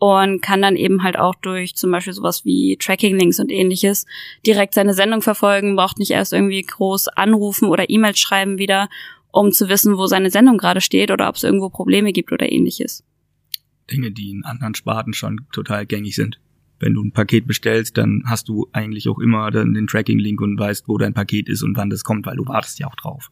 und 0.00 0.40
kann 0.40 0.62
dann 0.62 0.76
eben 0.76 1.02
halt 1.02 1.18
auch 1.18 1.34
durch 1.36 1.76
zum 1.76 1.90
Beispiel 1.90 2.14
sowas 2.14 2.46
wie 2.46 2.78
Tracking-Links 2.78 3.38
und 3.38 3.52
ähnliches 3.52 4.06
direkt 4.46 4.72
seine 4.72 4.94
Sendung 4.94 5.20
verfolgen, 5.20 5.76
braucht 5.76 5.98
nicht 5.98 6.10
erst 6.10 6.32
irgendwie 6.32 6.62
groß 6.62 7.08
anrufen 7.08 7.68
oder 7.68 7.90
E-Mails 7.90 8.18
schreiben 8.18 8.56
wieder, 8.56 8.88
um 9.30 9.52
zu 9.52 9.68
wissen, 9.68 9.98
wo 9.98 10.06
seine 10.06 10.30
Sendung 10.30 10.56
gerade 10.56 10.80
steht 10.80 11.10
oder 11.10 11.28
ob 11.28 11.36
es 11.36 11.44
irgendwo 11.44 11.68
Probleme 11.68 12.14
gibt 12.14 12.32
oder 12.32 12.50
ähnliches. 12.50 13.04
Dinge, 13.90 14.10
die 14.10 14.30
in 14.30 14.42
anderen 14.44 14.74
Sparten 14.74 15.12
schon 15.12 15.42
total 15.52 15.84
gängig 15.84 16.16
sind. 16.16 16.40
Wenn 16.78 16.94
du 16.94 17.04
ein 17.04 17.12
Paket 17.12 17.46
bestellst, 17.46 17.98
dann 17.98 18.22
hast 18.24 18.48
du 18.48 18.68
eigentlich 18.72 19.06
auch 19.06 19.18
immer 19.18 19.50
dann 19.50 19.74
den 19.74 19.86
Tracking-Link 19.86 20.40
und 20.40 20.58
weißt, 20.58 20.88
wo 20.88 20.96
dein 20.96 21.12
Paket 21.12 21.50
ist 21.50 21.62
und 21.62 21.76
wann 21.76 21.90
das 21.90 22.04
kommt, 22.04 22.24
weil 22.24 22.36
du 22.36 22.46
wartest 22.48 22.78
ja 22.78 22.86
auch 22.86 22.96
drauf. 22.96 23.30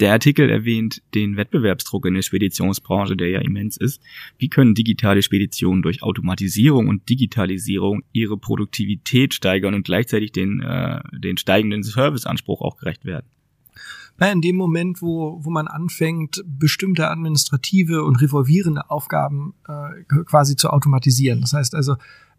Der 0.00 0.12
Artikel 0.12 0.50
erwähnt 0.50 1.02
den 1.14 1.36
Wettbewerbsdruck 1.36 2.06
in 2.06 2.14
der 2.14 2.22
Speditionsbranche, 2.22 3.16
der 3.16 3.30
ja 3.30 3.40
immens 3.40 3.76
ist. 3.76 4.02
Wie 4.38 4.48
können 4.48 4.74
digitale 4.74 5.22
Speditionen 5.22 5.82
durch 5.82 6.02
Automatisierung 6.02 6.88
und 6.88 7.08
Digitalisierung 7.08 8.02
ihre 8.12 8.36
Produktivität 8.36 9.32
steigern 9.32 9.74
und 9.74 9.84
gleichzeitig 9.84 10.32
den, 10.32 10.60
äh, 10.60 11.00
den 11.12 11.38
steigenden 11.38 11.82
Serviceanspruch 11.82 12.60
auch 12.60 12.76
gerecht 12.76 13.04
werden? 13.04 13.26
Na, 14.18 14.32
in 14.32 14.40
dem 14.40 14.56
Moment, 14.56 15.02
wo, 15.02 15.44
wo 15.44 15.50
man 15.50 15.68
anfängt, 15.68 16.42
bestimmte 16.46 17.08
administrative 17.08 18.02
und 18.02 18.16
revolvierende 18.16 18.90
Aufgaben 18.90 19.54
äh, 19.68 20.04
quasi 20.24 20.56
zu 20.56 20.70
automatisieren. 20.70 21.42
Das 21.42 21.52
heißt 21.52 21.74
also, 21.74 21.96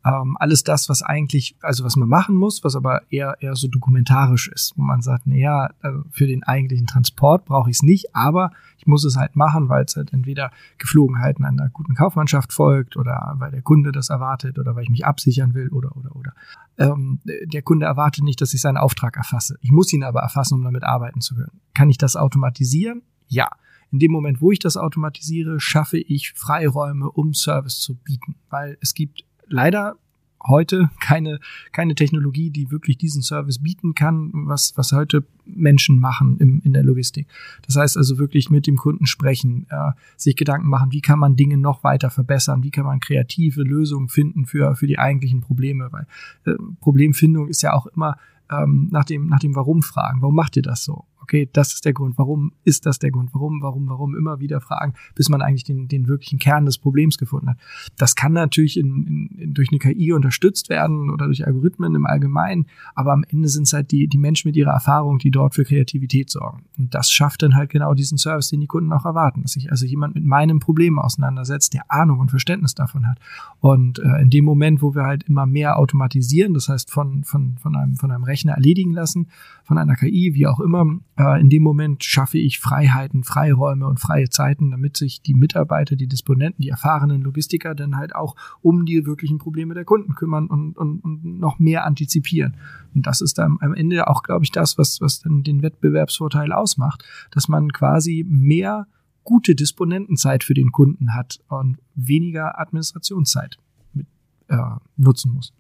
ähm, 0.08 0.38
alles 0.40 0.64
das, 0.64 0.88
was 0.90 1.04
eigentlich, 1.04 1.58
also 1.62 1.84
was 1.84 1.96
man 1.96 2.08
machen 2.08 2.36
muss, 2.36 2.64
was 2.64 2.76
aber 2.76 3.02
eher 3.10 3.38
eher 3.42 3.56
so 3.56 3.68
dokumentarisch 3.68 4.48
ist, 4.48 4.74
wo 4.78 4.84
man 4.84 5.02
sagt, 5.02 5.28
naja, 5.28 5.70
also 5.82 6.04
für 6.12 6.28
den 6.28 6.44
eigentlichen 6.44 6.88
Transport 6.88 7.46
brauche 7.46 7.70
ich 7.70 7.78
es 7.78 7.84
nicht, 7.84 8.16
aber 8.16 8.52
ich 8.78 8.88
muss 8.88 9.04
es 9.04 9.18
halt 9.18 9.36
machen, 9.36 9.70
weil 9.70 9.84
es 9.84 9.96
halt 9.96 10.14
entweder 10.14 10.52
Geflogenheiten 10.78 11.44
einer 11.44 11.70
guten 11.70 11.94
Kaufmannschaft 11.94 12.54
folgt 12.54 12.96
oder 12.96 13.36
weil 13.38 13.52
der 13.52 13.62
Kunde 13.62 13.92
das 13.92 14.10
erwartet 14.10 14.58
oder 14.60 14.76
weil 14.76 14.84
ich 14.84 14.90
mich 14.90 15.06
absichern 15.06 15.54
will 15.54 15.70
oder 15.70 15.96
oder 15.98 16.16
oder. 16.16 16.34
Ähm, 16.78 17.20
der 17.26 17.62
Kunde 17.64 17.86
erwartet 17.86 18.24
nicht, 18.24 18.40
dass 18.40 18.54
ich 18.54 18.62
seinen 18.62 18.78
Auftrag 18.78 19.18
erfasse. 19.18 19.58
Ich 19.62 19.72
muss 19.72 19.92
ihn 19.92 20.04
aber 20.04 20.22
erfassen, 20.22 20.56
um 20.56 20.64
damit 20.64 20.84
arbeiten 20.84 21.22
zu 21.22 21.36
können. 21.36 21.60
Kann 21.74 21.90
ich 21.90 21.98
das 21.98 22.16
automatisieren? 22.16 23.02
Ja. 23.28 23.50
In 23.90 24.00
dem 24.00 24.12
Moment, 24.12 24.42
wo 24.42 24.52
ich 24.52 24.60
das 24.60 24.76
automatisiere, 24.76 25.62
schaffe 25.62 25.98
ich 25.98 26.34
Freiräume, 26.34 27.10
um 27.10 27.34
Service 27.34 27.80
zu 27.80 27.96
bieten, 27.96 28.36
weil 28.50 28.78
es 28.82 28.94
gibt 28.94 29.24
leider 29.50 29.98
heute 30.46 30.90
keine, 31.00 31.40
keine 31.72 31.96
Technologie, 31.96 32.50
die 32.50 32.72
wirklich 32.72 32.98
diesen 32.98 33.22
Service 33.22 33.60
bieten 33.60 33.96
kann, 33.96 34.32
was, 34.34 34.74
was 34.78 34.92
heute 34.92 35.24
Menschen 35.46 36.00
machen 36.00 36.38
im, 36.40 36.62
in 36.64 36.74
der 36.74 36.84
Logistik. 36.84 37.28
Das 37.66 37.76
heißt 37.76 37.98
also 37.98 38.18
wirklich 38.18 38.50
mit 38.50 38.68
dem 38.68 38.78
Kunden 38.78 39.06
sprechen, 39.06 39.66
äh, 39.70 39.92
sich 40.16 40.36
Gedanken 40.36 40.70
machen, 40.70 40.92
wie 40.92 41.02
kann 41.02 41.20
man 41.20 41.36
Dinge 41.36 41.58
noch 41.58 41.84
weiter 41.84 42.10
verbessern, 42.10 42.64
wie 42.64 42.72
kann 42.72 42.86
man 42.86 43.00
kreative 43.00 43.64
Lösungen 43.64 44.10
finden 44.10 44.46
für, 44.46 44.76
für 44.76 44.88
die 44.88 45.00
eigentlichen 45.00 45.42
Probleme, 45.42 45.90
weil 45.92 46.08
äh, 46.46 46.58
Problemfindung 46.80 47.48
ist 47.48 47.62
ja 47.62 47.74
auch 47.74 47.88
immer 47.88 48.18
ähm, 48.52 48.88
nach, 48.92 49.06
dem, 49.06 49.28
nach 49.28 49.40
dem 49.40 49.56
Warum 49.56 49.82
fragen. 49.82 50.22
Warum 50.22 50.36
macht 50.36 50.56
ihr 50.56 50.64
das 50.64 50.84
so? 50.84 51.06
Okay, 51.28 51.50
das 51.52 51.74
ist 51.74 51.84
der 51.84 51.92
Grund, 51.92 52.18
warum 52.18 52.54
ist 52.64 52.86
das 52.86 53.00
der 53.00 53.12
Grund, 53.12 53.34
warum, 53.34 53.62
warum, 53.62 53.90
warum, 53.90 54.16
immer 54.16 54.40
wieder 54.40 54.62
fragen, 54.62 54.94
bis 55.14 55.28
man 55.28 55.42
eigentlich 55.42 55.66
den, 55.66 55.90
den 55.90 56.08
wirklichen 56.08 56.40
Kern 56.40 56.66
des 56.66 56.78
Problems 56.78 57.18
gefunden 57.18 57.50
hat. 57.50 57.58
Das 57.98 58.16
kann 58.16 58.32
natürlich 58.32 58.80
in, 58.80 59.30
in, 59.38 59.54
durch 59.54 59.70
eine 59.70 59.80
KI 59.80 60.14
unterstützt 60.14 60.70
werden 60.70 61.10
oder 61.10 61.26
durch 61.26 61.46
Algorithmen 61.46 61.96
im 61.96 62.06
Allgemeinen, 62.06 62.68
aber 62.96 63.12
am 63.12 63.26
Ende 63.28 63.50
sind 63.50 63.64
es 63.64 63.74
halt 63.74 63.92
die, 63.92 64.08
die 64.08 64.18
Menschen 64.18 64.48
mit 64.48 64.56
ihrer 64.56 64.72
Erfahrung, 64.72 65.20
die 65.20 65.30
dort 65.32 65.54
für 65.54 65.66
Kreativität 65.66 66.30
sorgen. 66.30 66.64
Und 66.78 66.96
das 66.96 67.12
schafft 67.12 67.44
dann 67.44 67.56
halt 67.56 67.72
genau 67.72 67.94
diesen 67.94 68.18
Service, 68.18 68.50
den 68.50 68.62
die 68.62 68.68
Kunden 68.68 68.94
auch 68.94 69.06
erwarten, 69.06 69.42
dass 69.42 69.52
sich 69.52 69.70
also 69.70 69.86
jemand 69.86 70.16
mit 70.16 70.24
meinem 70.24 70.60
Problem 70.60 70.98
auseinandersetzt, 70.98 71.74
der 71.74 71.92
Ahnung 71.92 72.20
und 72.20 72.30
Verständnis 72.30 72.74
davon 72.74 73.06
hat. 73.06 73.20
Und 73.60 74.00
äh, 74.00 74.22
in 74.22 74.30
dem 74.30 74.46
Moment, 74.46 74.82
wo 74.82 74.96
wir 74.96 75.04
halt 75.04 75.24
immer 75.24 75.46
mehr 75.46 75.78
automatisieren, 75.78 76.54
das 76.54 76.70
heißt 76.70 76.90
von, 76.90 77.26
von, 77.26 77.58
von, 77.58 77.76
einem, 77.76 77.96
von 77.96 78.12
einem 78.12 78.24
Rechner 78.24 78.54
erledigen 78.54 78.94
lassen, 78.94 79.28
von 79.66 79.78
einer 79.78 79.96
KI, 79.96 80.34
wie 80.34 80.48
auch 80.48 80.62
immer, 80.62 80.86
äh, 81.18 81.42
in 81.42 81.50
dem 81.50 81.64
Moment 81.64 82.04
schaffe 82.04 82.38
ich 82.38 82.60
Freiheiten, 82.60 83.24
Freiräume 83.24 83.88
und 83.88 84.00
freie 84.00 84.30
Zeiten, 84.30 84.72
damit 84.72 84.98
sich 84.98 85.22
die 85.22 85.34
Mitarbeiter, 85.34 85.96
die 85.96 86.08
Disponenten, 86.08 86.62
die 86.62 86.70
erfahrenen 86.70 87.22
Logistiker 87.22 87.74
dann 87.76 87.98
halt 87.98 88.16
auch 88.16 88.36
um 88.62 88.86
die 88.86 89.06
wirklichen 89.06 89.40
Probleme 89.40 89.74
der 89.74 89.86
Kunden 89.86 90.14
kümmern 90.14 90.48
und, 90.48 90.78
und, 90.78 91.00
und 91.00 91.40
noch 91.40 91.60
mehr 91.60 91.86
antizipieren. 91.86 92.56
Und 92.94 93.08
das 93.08 93.22
ist 93.22 93.38
dann 93.38 93.58
am 93.62 93.74
Ende 93.74 94.08
auch, 94.08 94.24
glaube 94.24 94.46
ich, 94.46 94.52
das, 94.52 94.78
was, 94.78 95.02
was 95.02 95.22
dann 95.22 95.44
den 95.44 95.62
Wettbewerbsvorteil 95.62 96.52
ausmacht, 96.52 97.04
dass 97.32 97.48
man 97.48 97.72
quasi 97.72 98.26
mehr 98.28 98.88
gute 99.24 99.56
Disponentenzeit 99.56 100.44
für 100.44 100.54
den 100.54 100.72
Kunden 100.72 101.14
hat 101.16 101.40
und 101.50 101.78
weniger 101.96 102.60
Administrationszeit 102.60 103.58
mit, 103.94 104.08
äh, 104.48 104.58
nutzen 104.96 105.34
muss. 105.34 105.54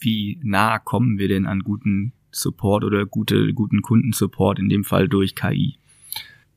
Wie 0.00 0.40
nah 0.42 0.78
kommen 0.80 1.18
wir 1.18 1.28
denn 1.28 1.46
an 1.46 1.60
guten 1.60 2.12
Support 2.32 2.84
oder 2.84 3.06
gute, 3.06 3.52
guten 3.54 3.82
Kundensupport, 3.82 4.58
in 4.58 4.68
dem 4.68 4.84
Fall 4.84 5.08
durch 5.08 5.34
KI? 5.34 5.78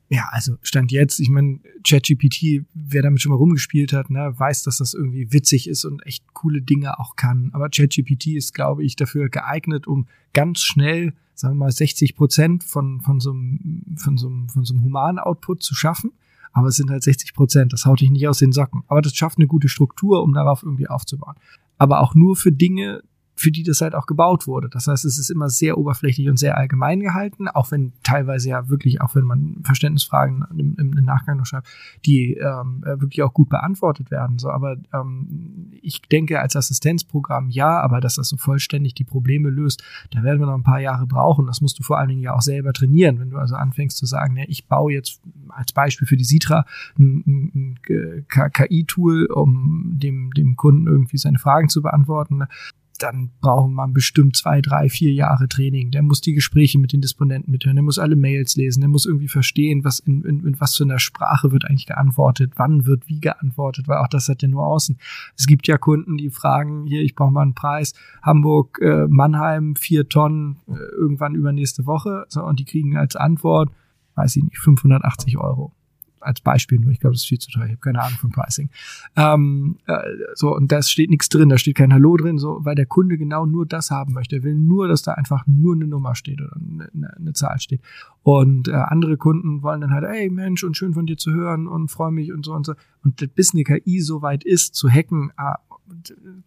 Ja, 0.07 0.29
also 0.31 0.57
Stand 0.61 0.91
jetzt, 0.91 1.19
ich 1.19 1.29
meine, 1.29 1.59
ChatGPT, 1.83 2.65
wer 2.73 3.01
damit 3.01 3.21
schon 3.21 3.31
mal 3.31 3.37
rumgespielt 3.37 3.91
hat, 3.91 4.11
ne, 4.11 4.33
weiß, 4.37 4.63
dass 4.63 4.77
das 4.77 4.93
irgendwie 4.93 5.33
witzig 5.33 5.67
ist 5.67 5.83
und 5.83 6.05
echt 6.05 6.33
coole 6.33 6.61
Dinge 6.61 6.99
auch 6.99 7.15
kann. 7.15 7.49
Aber 7.53 7.69
ChatGPT 7.69 8.27
ist, 8.27 8.53
glaube 8.53 8.83
ich, 8.83 8.95
dafür 8.95 9.29
geeignet, 9.29 9.87
um 9.87 10.07
ganz 10.33 10.61
schnell, 10.61 11.13
sagen 11.33 11.55
wir 11.55 11.65
mal, 11.65 11.71
60 11.71 12.15
Prozent 12.15 12.63
von, 12.63 13.01
von 13.01 13.19
so 13.19 13.31
einem, 13.31 13.97
von 13.97 14.17
so 14.17 14.27
einem, 14.27 14.47
von 14.49 14.63
so 14.63 14.75
einem 14.75 14.83
humanen 14.83 15.17
Output 15.17 15.63
zu 15.63 15.73
schaffen. 15.73 16.11
Aber 16.53 16.67
es 16.67 16.75
sind 16.75 16.91
halt 16.91 17.03
60 17.03 17.33
Prozent. 17.33 17.73
Das 17.73 17.85
haut 17.85 17.99
dich 17.99 18.11
nicht 18.11 18.27
aus 18.27 18.37
den 18.37 18.51
Socken. 18.51 18.83
Aber 18.87 19.01
das 19.01 19.15
schafft 19.15 19.39
eine 19.39 19.47
gute 19.47 19.67
Struktur, 19.67 20.23
um 20.23 20.33
darauf 20.33 20.63
irgendwie 20.63 20.87
aufzubauen. 20.87 21.35
Aber 21.77 21.99
auch 21.99 22.15
nur 22.15 22.35
für 22.35 22.51
Dinge, 22.51 23.01
für 23.35 23.51
die 23.51 23.63
das 23.63 23.81
halt 23.81 23.95
auch 23.95 24.05
gebaut 24.07 24.47
wurde. 24.47 24.69
Das 24.69 24.87
heißt, 24.87 25.03
es 25.03 25.17
ist 25.17 25.29
immer 25.29 25.49
sehr 25.49 25.77
oberflächlich 25.77 26.29
und 26.29 26.39
sehr 26.39 26.57
allgemein 26.57 27.01
gehalten, 27.01 27.49
auch 27.49 27.69
wenn 27.69 27.91
teilweise 28.01 28.49
ja 28.49 28.69
wirklich, 28.69 29.01
auch 29.01 29.13
wenn 29.13 29.25
man 29.25 29.57
Verständnisfragen 29.63 30.45
im, 30.57 30.75
im, 30.77 31.05
Nachgang 31.05 31.37
noch 31.37 31.45
schreibt, 31.45 31.67
die 32.05 32.33
ähm, 32.33 32.81
wirklich 32.83 33.21
auch 33.21 33.33
gut 33.33 33.49
beantwortet 33.49 34.09
werden. 34.09 34.39
So, 34.39 34.49
aber 34.49 34.77
ähm, 34.93 35.71
ich 35.81 36.01
denke 36.01 36.39
als 36.39 36.55
Assistenzprogramm 36.55 37.49
ja, 37.49 37.79
aber 37.81 37.99
dass 37.99 38.15
das 38.15 38.29
so 38.29 38.37
vollständig 38.37 38.95
die 38.95 39.03
Probleme 39.03 39.49
löst, 39.49 39.83
da 40.11 40.23
werden 40.23 40.39
wir 40.39 40.47
noch 40.47 40.55
ein 40.55 40.63
paar 40.63 40.79
Jahre 40.79 41.05
brauchen. 41.05 41.45
Das 41.45 41.61
musst 41.61 41.77
du 41.77 41.83
vor 41.83 41.99
allen 41.99 42.09
Dingen 42.09 42.21
ja 42.21 42.33
auch 42.33 42.41
selber 42.41 42.71
trainieren, 42.73 43.19
wenn 43.19 43.29
du 43.29 43.37
also 43.37 43.55
anfängst 43.55 43.97
zu 43.97 44.05
sagen, 44.05 44.33
ne, 44.33 44.45
ich 44.47 44.67
baue 44.67 44.93
jetzt 44.93 45.21
als 45.49 45.73
Beispiel 45.73 46.07
für 46.07 46.17
die 46.17 46.23
Sitra 46.23 46.65
ein, 46.97 47.23
ein, 47.27 47.77
ein 47.89 48.25
KI-Tool, 48.27 49.25
um 49.25 49.91
dem, 49.99 50.31
dem 50.31 50.55
Kunden 50.55 50.87
irgendwie 50.87 51.17
seine 51.17 51.37
Fragen 51.37 51.69
zu 51.69 51.81
beantworten 51.81 52.45
dann 52.97 53.31
braucht 53.41 53.71
man 53.71 53.93
bestimmt 53.93 54.35
zwei, 54.35 54.61
drei, 54.61 54.89
vier 54.89 55.11
Jahre 55.13 55.47
Training. 55.47 55.91
Der 55.91 56.03
muss 56.03 56.21
die 56.21 56.33
Gespräche 56.33 56.79
mit 56.79 56.93
den 56.93 57.01
Disponenten 57.01 57.51
mithören, 57.51 57.75
der 57.75 57.83
muss 57.83 57.99
alle 57.99 58.15
Mails 58.15 58.55
lesen, 58.55 58.81
der 58.81 58.89
muss 58.89 59.05
irgendwie 59.05 59.27
verstehen, 59.27 59.83
was 59.83 59.99
in, 59.99 60.23
in, 60.23 60.45
in 60.45 60.59
was 60.59 60.75
für 60.75 60.83
einer 60.83 60.99
Sprache 60.99 61.51
wird 61.51 61.65
eigentlich 61.65 61.87
geantwortet, 61.87 62.53
wann 62.55 62.85
wird 62.85 63.07
wie 63.07 63.19
geantwortet, 63.19 63.87
weil 63.87 63.97
auch 63.97 64.07
das 64.07 64.29
hat 64.29 64.41
ja 64.41 64.47
nur 64.47 64.65
außen. 64.65 64.97
Es 65.37 65.47
gibt 65.47 65.67
ja 65.67 65.77
Kunden, 65.77 66.17
die 66.17 66.29
fragen, 66.29 66.85
hier, 66.85 67.01
ich 67.01 67.15
brauche 67.15 67.31
mal 67.31 67.41
einen 67.41 67.55
Preis, 67.55 67.93
Hamburg, 68.21 68.79
äh, 68.81 69.07
Mannheim, 69.07 69.75
vier 69.75 70.07
Tonnen, 70.09 70.57
äh, 70.67 70.73
irgendwann 70.97 71.35
übernächste 71.35 71.85
Woche, 71.85 72.25
so, 72.29 72.43
und 72.43 72.59
die 72.59 72.65
kriegen 72.65 72.97
als 72.97 73.15
Antwort, 73.15 73.71
weiß 74.15 74.35
ich 74.37 74.43
nicht, 74.43 74.57
580 74.59 75.37
Euro 75.37 75.73
als 76.25 76.41
Beispiel 76.41 76.79
nur, 76.79 76.91
ich 76.91 76.99
glaube, 76.99 77.13
das 77.13 77.21
ist 77.21 77.27
viel 77.27 77.39
zu 77.39 77.51
teuer, 77.51 77.65
ich 77.65 77.71
habe 77.71 77.81
keine 77.81 78.01
Ahnung 78.01 78.17
von 78.17 78.31
Pricing. 78.31 78.69
Ähm, 79.15 79.77
äh, 79.85 79.97
so, 80.33 80.55
und 80.55 80.71
da 80.71 80.81
steht 80.81 81.09
nichts 81.09 81.29
drin, 81.29 81.49
da 81.49 81.57
steht 81.57 81.75
kein 81.75 81.93
Hallo 81.93 82.17
drin, 82.17 82.37
so, 82.37 82.59
weil 82.63 82.75
der 82.75 82.85
Kunde 82.85 83.17
genau 83.17 83.45
nur 83.45 83.65
das 83.65 83.91
haben 83.91 84.13
möchte. 84.13 84.37
Er 84.37 84.43
will 84.43 84.55
nur, 84.55 84.87
dass 84.87 85.01
da 85.01 85.13
einfach 85.13 85.45
nur 85.47 85.75
eine 85.75 85.87
Nummer 85.87 86.15
steht 86.15 86.41
oder 86.41 86.55
eine, 86.55 87.15
eine 87.15 87.33
Zahl 87.33 87.59
steht. 87.59 87.81
Und 88.23 88.67
äh, 88.67 88.73
andere 88.73 89.17
Kunden 89.17 89.61
wollen 89.61 89.81
dann 89.81 89.91
halt, 89.91 90.03
ey 90.05 90.29
Mensch, 90.29 90.63
und 90.63 90.75
schön 90.75 90.93
von 90.93 91.05
dir 91.05 91.17
zu 91.17 91.31
hören 91.31 91.67
und 91.67 91.91
freue 91.91 92.11
mich 92.11 92.33
und 92.33 92.43
so 92.45 92.53
und 92.53 92.65
so. 92.65 92.73
Und 93.03 93.35
bis 93.35 93.53
eine 93.53 93.63
KI 93.63 94.01
so 94.01 94.21
weit 94.21 94.43
ist, 94.43 94.75
zu 94.75 94.89
hacken, 94.89 95.31
ah, 95.37 95.59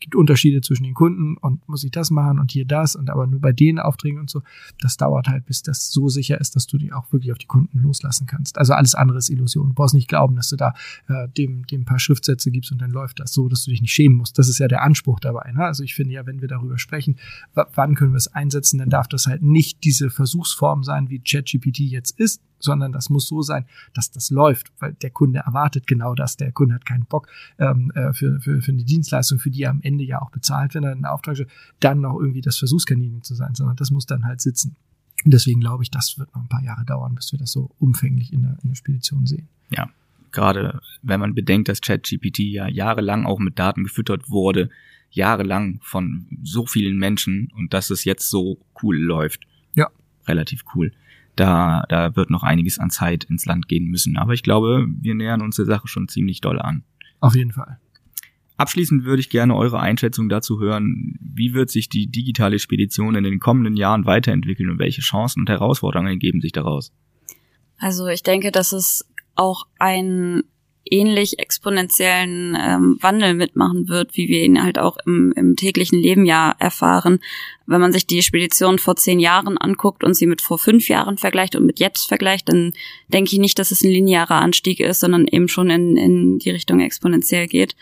gibt 0.00 0.14
Unterschiede 0.14 0.60
zwischen 0.60 0.84
den 0.84 0.94
Kunden 0.94 1.36
und 1.36 1.66
muss 1.68 1.84
ich 1.84 1.90
das 1.90 2.10
machen 2.10 2.38
und 2.38 2.50
hier 2.50 2.64
das 2.64 2.96
und 2.96 3.10
aber 3.10 3.26
nur 3.26 3.40
bei 3.40 3.52
den 3.52 3.78
Aufträgen 3.78 4.20
und 4.20 4.30
so. 4.30 4.42
Das 4.80 4.96
dauert 4.96 5.28
halt, 5.28 5.46
bis 5.46 5.62
das 5.62 5.90
so 5.90 6.08
sicher 6.08 6.40
ist, 6.40 6.56
dass 6.56 6.66
du 6.66 6.78
die 6.78 6.92
auch 6.92 7.12
wirklich 7.12 7.32
auf 7.32 7.38
die 7.38 7.46
Kunden 7.46 7.78
loslassen 7.80 8.26
kannst. 8.26 8.58
Also 8.58 8.72
alles 8.74 8.94
andere 8.94 9.18
ist 9.18 9.30
Illusion. 9.30 9.68
Du 9.68 9.74
brauchst 9.74 9.94
nicht 9.94 10.08
glauben, 10.08 10.36
dass 10.36 10.48
du 10.48 10.56
da 10.56 10.74
äh, 11.08 11.28
dem, 11.28 11.66
dem 11.66 11.82
ein 11.82 11.84
paar 11.84 11.98
Schriftsätze 11.98 12.50
gibst 12.50 12.72
und 12.72 12.80
dann 12.80 12.90
läuft 12.90 13.20
das 13.20 13.32
so, 13.32 13.48
dass 13.48 13.64
du 13.64 13.70
dich 13.70 13.80
nicht 13.80 13.92
schämen 13.92 14.16
musst. 14.16 14.38
Das 14.38 14.48
ist 14.48 14.58
ja 14.58 14.68
der 14.68 14.82
Anspruch 14.82 15.20
dabei. 15.20 15.52
Ne? 15.52 15.64
Also 15.64 15.82
ich 15.82 15.94
finde 15.94 16.14
ja, 16.14 16.26
wenn 16.26 16.40
wir 16.40 16.48
darüber 16.48 16.78
sprechen, 16.78 17.16
wann 17.54 17.94
können 17.94 18.12
wir 18.12 18.18
es 18.18 18.28
einsetzen, 18.28 18.78
dann 18.78 18.90
darf 18.90 19.08
das 19.08 19.26
halt 19.26 19.42
nicht 19.42 19.84
diese 19.84 20.10
Versuchsform 20.10 20.82
sein, 20.84 21.10
wie 21.10 21.20
ChatGPT 21.20 21.80
jetzt 21.80 22.18
ist, 22.18 22.42
sondern 22.58 22.92
das 22.92 23.10
muss 23.10 23.28
so 23.28 23.42
sein, 23.42 23.66
dass 23.94 24.10
das 24.10 24.30
läuft, 24.30 24.72
weil 24.78 24.94
der 24.94 25.10
Kunde 25.10 25.40
erwartet 25.40 25.86
genau 25.86 26.14
das. 26.14 26.36
Der 26.36 26.52
Kunde 26.52 26.74
hat 26.74 26.86
keinen 26.86 27.06
Bock 27.06 27.28
ähm, 27.58 27.90
äh, 27.94 28.12
für, 28.12 28.40
für, 28.40 28.60
für 28.60 28.72
eine 28.72 28.84
Dienstleistung, 28.84 29.38
für 29.38 29.50
die 29.50 29.62
er 29.62 29.70
am 29.70 29.80
Ende 29.82 30.04
ja 30.04 30.20
auch 30.20 30.30
bezahlt, 30.30 30.74
wenn 30.74 30.84
er 30.84 30.92
einen 30.92 31.04
Auftrag 31.04 31.36
stellt, 31.36 31.50
dann 31.80 32.00
noch 32.00 32.18
irgendwie 32.18 32.40
das 32.40 32.58
Versuchskaninchen 32.58 33.22
zu 33.22 33.34
sein, 33.34 33.54
sondern 33.54 33.76
das 33.76 33.90
muss 33.90 34.06
dann 34.06 34.24
halt 34.24 34.40
sitzen. 34.40 34.76
Und 35.24 35.34
deswegen 35.34 35.60
glaube 35.60 35.82
ich, 35.82 35.90
das 35.90 36.18
wird 36.18 36.34
noch 36.34 36.42
ein 36.42 36.48
paar 36.48 36.62
Jahre 36.62 36.84
dauern, 36.84 37.14
bis 37.14 37.32
wir 37.32 37.38
das 37.38 37.50
so 37.50 37.70
umfänglich 37.78 38.32
in 38.32 38.42
der, 38.42 38.56
in 38.62 38.68
der 38.68 38.76
Spedition 38.76 39.26
sehen. 39.26 39.48
Ja, 39.70 39.90
gerade 40.30 40.80
wenn 41.02 41.20
man 41.20 41.34
bedenkt, 41.34 41.68
dass 41.68 41.80
ChatGPT 41.80 42.40
ja 42.40 42.68
jahrelang 42.68 43.26
auch 43.26 43.38
mit 43.38 43.58
Daten 43.58 43.84
gefüttert 43.84 44.30
wurde, 44.30 44.70
jahrelang 45.10 45.80
von 45.82 46.26
so 46.42 46.66
vielen 46.66 46.98
Menschen 46.98 47.50
und 47.56 47.72
dass 47.72 47.90
es 47.90 48.04
jetzt 48.04 48.30
so 48.30 48.58
cool 48.82 48.96
läuft. 48.96 49.46
Ja. 49.74 49.88
Relativ 50.26 50.64
cool 50.74 50.92
da, 51.38 51.84
da 51.88 52.16
wird 52.16 52.30
noch 52.30 52.42
einiges 52.42 52.78
an 52.78 52.90
Zeit 52.90 53.24
ins 53.24 53.46
Land 53.46 53.68
gehen 53.68 53.86
müssen. 53.86 54.16
Aber 54.16 54.34
ich 54.34 54.42
glaube, 54.42 54.86
wir 54.88 55.14
nähern 55.14 55.42
uns 55.42 55.56
der 55.56 55.64
Sache 55.64 55.88
schon 55.88 56.08
ziemlich 56.08 56.40
doll 56.40 56.58
an. 56.58 56.84
Auf 57.20 57.34
jeden 57.34 57.52
Fall. 57.52 57.78
Abschließend 58.56 59.04
würde 59.04 59.20
ich 59.20 59.30
gerne 59.30 59.54
eure 59.54 59.78
Einschätzung 59.78 60.28
dazu 60.28 60.58
hören, 60.58 61.16
wie 61.20 61.54
wird 61.54 61.70
sich 61.70 61.88
die 61.88 62.08
digitale 62.08 62.58
Spedition 62.58 63.14
in 63.14 63.22
den 63.22 63.38
kommenden 63.38 63.76
Jahren 63.76 64.04
weiterentwickeln 64.04 64.70
und 64.70 64.80
welche 64.80 65.00
Chancen 65.00 65.40
und 65.40 65.48
Herausforderungen 65.48 66.10
ergeben 66.10 66.40
sich 66.40 66.50
daraus? 66.50 66.92
Also 67.78 68.08
ich 68.08 68.24
denke, 68.24 68.50
dass 68.50 68.72
es 68.72 69.08
auch 69.36 69.68
ein 69.78 70.42
ähnlich 70.90 71.38
exponentiellen 71.38 72.56
ähm, 72.58 72.98
Wandel 73.00 73.34
mitmachen 73.34 73.88
wird, 73.88 74.16
wie 74.16 74.28
wir 74.28 74.42
ihn 74.42 74.62
halt 74.62 74.78
auch 74.78 74.96
im, 75.04 75.32
im 75.36 75.56
täglichen 75.56 75.98
Leben 75.98 76.24
ja 76.24 76.54
erfahren. 76.58 77.20
Wenn 77.66 77.82
man 77.82 77.92
sich 77.92 78.06
die 78.06 78.22
Spedition 78.22 78.78
vor 78.78 78.96
zehn 78.96 79.20
Jahren 79.20 79.58
anguckt 79.58 80.02
und 80.02 80.14
sie 80.14 80.26
mit 80.26 80.40
vor 80.40 80.58
fünf 80.58 80.88
Jahren 80.88 81.18
vergleicht 81.18 81.54
und 81.54 81.66
mit 81.66 81.80
jetzt 81.80 82.08
vergleicht, 82.08 82.48
dann 82.48 82.72
denke 83.08 83.32
ich 83.32 83.38
nicht, 83.38 83.58
dass 83.58 83.70
es 83.70 83.82
ein 83.82 83.90
linearer 83.90 84.36
Anstieg 84.36 84.80
ist, 84.80 85.00
sondern 85.00 85.26
eben 85.26 85.48
schon 85.48 85.68
in, 85.68 85.96
in 85.98 86.38
die 86.38 86.50
Richtung 86.50 86.80
exponentiell 86.80 87.46
geht. 87.46 87.76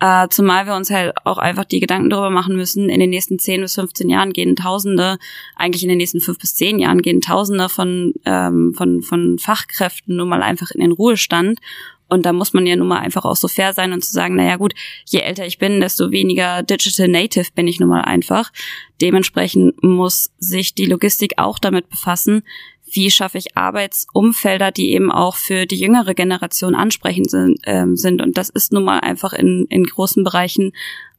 Äh, 0.00 0.28
zumal 0.30 0.66
wir 0.66 0.74
uns 0.74 0.90
halt 0.90 1.14
auch 1.24 1.38
einfach 1.38 1.64
die 1.64 1.80
Gedanken 1.80 2.08
darüber 2.08 2.30
machen 2.30 2.56
müssen, 2.56 2.88
in 2.88 3.00
den 3.00 3.10
nächsten 3.10 3.38
zehn 3.38 3.60
bis 3.60 3.74
15 3.74 4.08
Jahren 4.08 4.32
gehen 4.32 4.56
Tausende, 4.56 5.18
eigentlich 5.54 5.82
in 5.82 5.90
den 5.90 5.98
nächsten 5.98 6.20
fünf 6.20 6.38
bis 6.38 6.54
zehn 6.54 6.78
Jahren 6.78 7.02
gehen 7.02 7.20
Tausende 7.20 7.68
von, 7.68 8.14
ähm, 8.24 8.72
von, 8.74 9.02
von 9.02 9.38
Fachkräften 9.38 10.16
nun 10.16 10.28
mal 10.28 10.42
einfach 10.42 10.70
in 10.70 10.80
den 10.80 10.92
Ruhestand. 10.92 11.60
Und 12.08 12.24
da 12.24 12.32
muss 12.32 12.52
man 12.52 12.66
ja 12.66 12.76
nun 12.76 12.88
mal 12.88 13.00
einfach 13.00 13.24
auch 13.24 13.36
so 13.36 13.48
fair 13.48 13.72
sein 13.72 13.92
und 13.92 14.04
zu 14.04 14.12
sagen, 14.12 14.36
naja 14.36 14.56
gut, 14.56 14.74
je 15.06 15.20
älter 15.20 15.46
ich 15.46 15.58
bin, 15.58 15.80
desto 15.80 16.10
weniger 16.10 16.62
Digital 16.62 17.08
Native 17.08 17.48
bin 17.54 17.66
ich 17.66 17.80
nun 17.80 17.88
mal 17.88 18.02
einfach. 18.02 18.52
Dementsprechend 19.00 19.82
muss 19.82 20.30
sich 20.38 20.74
die 20.74 20.86
Logistik 20.86 21.34
auch 21.36 21.58
damit 21.58 21.88
befassen, 21.88 22.42
wie 22.88 23.10
schaffe 23.10 23.38
ich 23.38 23.56
Arbeitsumfelder, 23.56 24.70
die 24.70 24.92
eben 24.92 25.10
auch 25.10 25.36
für 25.36 25.66
die 25.66 25.76
jüngere 25.76 26.14
Generation 26.14 26.74
ansprechend 26.74 27.30
sind. 27.30 27.58
Ähm. 27.64 27.96
Und 28.04 28.38
das 28.38 28.48
ist 28.48 28.72
nun 28.72 28.84
mal 28.84 29.00
einfach 29.00 29.32
in, 29.32 29.66
in 29.68 29.84
großen 29.84 30.22
Bereichen 30.22 30.72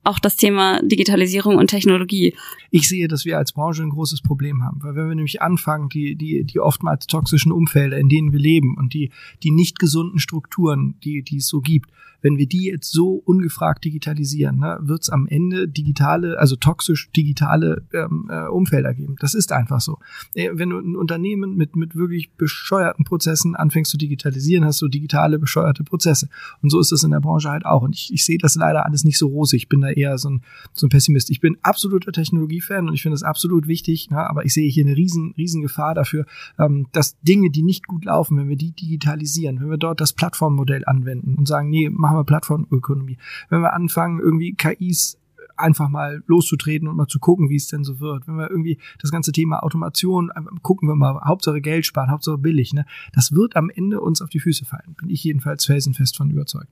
auch 0.08 0.20
das 0.20 0.36
Thema 0.36 0.82
Digitalisierung 0.82 1.58
und 1.58 1.68
Technologie. 1.68 2.34
Ich 2.72 2.88
sehe, 2.88 3.08
dass 3.08 3.26
wir 3.26 3.38
als 3.38 3.52
Branche 3.52 3.84
ein 3.84 3.90
großes 3.90 4.22
Problem 4.22 4.64
haben, 4.64 4.82
weil 4.82 4.96
wenn 4.96 5.10
wir 5.10 5.16
nämlich 5.16 5.42
anfangen, 5.42 5.90
die, 5.90 6.16
die, 6.16 6.44
die 6.44 6.60
oftmals 6.60 7.08
toxischen 7.08 7.52
Umfelder, 7.52 7.98
in 7.98 8.10
denen 8.10 8.32
wir 8.32 8.40
leben 8.40 8.76
und 8.78 8.94
die, 8.94 9.12
die 9.44 9.52
nicht 9.52 9.80
gesunden 9.80 10.20
Strukturen, 10.20 10.96
die, 11.04 11.24
die 11.24 11.38
es 11.38 11.48
so 11.48 11.60
gibt, 11.60 11.90
wenn 12.22 12.38
wir 12.38 12.48
die 12.48 12.66
jetzt 12.66 12.92
so 12.92 13.22
ungefragt 13.26 13.86
digitalisieren, 13.86 14.60
ne, 14.60 14.80
wird 14.82 15.04
es 15.04 15.10
am 15.10 15.28
Ende 15.28 15.68
digitale, 15.68 16.40
also 16.40 16.56
toxisch 16.56 17.12
digitale 17.12 17.84
ähm, 17.94 18.30
äh, 18.30 18.48
Umfelder 18.48 18.94
geben. 18.94 19.16
Das 19.20 19.34
ist 19.34 19.52
einfach 19.52 19.82
so. 19.82 20.00
Äh, 20.34 20.50
wenn 20.54 20.70
du 20.70 20.80
ein 20.80 20.96
Unternehmen 20.96 21.56
mit, 21.56 21.76
mit 21.76 21.96
wirklich 21.96 22.32
bescheuerten 22.34 23.06
Prozessen 23.06 23.56
anfängst 23.56 23.92
zu 23.92 23.98
digitalisieren, 23.98 24.66
hast 24.66 24.82
du 24.82 24.88
digitale 24.88 25.40
bescheuerte 25.40 25.84
Prozesse. 25.84 26.30
Und 26.62 26.70
so 26.70 26.80
ist 26.80 26.92
es 26.92 27.04
in 27.04 27.12
der 27.12 27.20
Branche 27.20 27.50
halt 27.50 27.66
auch. 27.66 27.84
Und 27.84 27.96
ich, 27.96 28.14
ich 28.14 28.26
sehe 28.26 28.38
das 28.38 28.56
leider 28.56 28.86
alles 28.86 29.04
nicht 29.04 29.18
so 29.18 29.28
rosig. 29.28 29.64
Ich 29.64 29.70
bin 29.70 29.82
da 29.82 29.90
eher 29.90 30.18
so 30.18 30.30
ein, 30.30 30.42
so 30.74 30.88
ein 30.88 30.90
Pessimist. 30.90 31.30
Ich 31.30 31.40
bin 31.40 31.58
absoluter 31.62 32.12
Technologiefan 32.12 32.88
und 32.88 32.94
ich 32.94 33.02
finde 33.02 33.16
es 33.16 33.24
absolut 33.24 33.68
wichtig, 33.68 34.10
ne, 34.10 34.30
aber 34.30 34.46
ich 34.46 34.54
sehe 34.54 34.70
hier 34.70 34.86
eine 34.86 34.96
riesen, 34.96 35.34
riesen 35.38 35.62
Gefahr 35.62 35.94
dafür, 35.94 36.26
ähm, 36.60 36.88
dass 36.92 37.20
Dinge, 37.22 37.50
die 37.50 37.64
nicht 37.64 37.88
gut 37.88 38.06
laufen, 38.06 38.38
wenn 38.38 38.50
wir 38.50 38.56
die 38.56 38.72
digitalisieren, 38.72 39.60
wenn 39.60 39.70
wir 39.70 39.78
dort 39.78 40.02
das 40.02 40.14
Plattformmodell 40.14 40.84
anwenden 40.86 41.36
und 41.36 41.48
sagen, 41.48 41.70
nee, 41.70 41.90
machen 42.08 42.20
wir 42.20 42.24
Plattformökonomie. 42.24 43.18
Wenn 43.50 43.62
wir 43.62 43.74
anfangen, 43.74 44.20
irgendwie 44.20 44.54
KIs 44.54 45.18
einfach 45.58 45.90
mal 45.90 46.24
loszutreten 46.28 46.88
und 46.88 46.96
mal 46.96 47.08
zu 47.08 47.20
gucken, 47.20 47.50
wie 47.50 47.56
es 47.56 47.68
denn 47.68 47.84
so 47.84 48.00
wird. 48.00 48.28
Wenn 48.28 48.38
wir 48.38 48.50
irgendwie 48.50 48.78
das 49.00 49.12
ganze 49.12 49.32
Thema 49.32 49.64
Automation, 49.64 50.32
gucken 50.62 50.88
wir 50.88 50.96
mal, 50.96 51.20
Hauptsache 51.26 51.62
Geld 51.62 51.86
sparen, 51.86 52.12
Hauptsache 52.12 52.38
billig, 52.38 52.74
ne? 52.74 52.86
Das 53.12 53.32
wird 53.34 53.56
am 53.56 53.70
Ende 53.70 54.00
uns 54.00 54.22
auf 54.22 54.30
die 54.30 54.40
Füße 54.40 54.66
fallen. 54.66 54.96
Bin 55.00 55.10
ich 55.10 55.24
jedenfalls 55.24 55.66
felsenfest 55.66 56.16
von 56.16 56.30
überzeugt. 56.30 56.72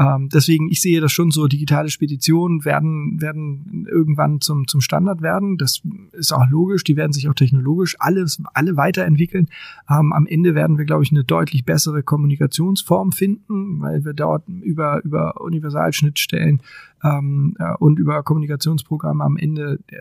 Ähm, 0.00 0.30
deswegen, 0.32 0.70
ich 0.70 0.80
sehe 0.80 1.00
das 1.02 1.12
schon 1.12 1.30
so, 1.30 1.46
digitale 1.46 1.90
Speditionen 1.90 2.64
werden, 2.64 3.20
werden 3.20 3.86
irgendwann 3.90 4.40
zum, 4.40 4.66
zum 4.66 4.80
Standard 4.80 5.20
werden. 5.20 5.58
Das 5.58 5.82
ist 6.12 6.32
auch 6.32 6.48
logisch, 6.48 6.84
die 6.84 6.96
werden 6.96 7.12
sich 7.12 7.28
auch 7.28 7.34
technologisch 7.34 7.96
alles, 7.98 8.42
alle 8.54 8.78
weiterentwickeln. 8.78 9.48
Ähm, 9.90 10.14
am 10.14 10.26
Ende 10.26 10.54
werden 10.54 10.78
wir, 10.78 10.86
glaube 10.86 11.02
ich, 11.02 11.10
eine 11.10 11.24
deutlich 11.24 11.66
bessere 11.66 12.02
Kommunikationsform 12.02 13.12
finden, 13.12 13.82
weil 13.82 14.02
wir 14.04 14.14
dort 14.14 14.48
über, 14.48 15.04
über 15.04 15.38
Universalschnittstellen 15.42 16.62
ähm, 17.02 17.54
äh, 17.58 17.74
und 17.78 17.98
über 17.98 18.22
Kommunikationsprogramme 18.22 19.24
am 19.24 19.36
Ende 19.36 19.80
äh, 19.88 19.96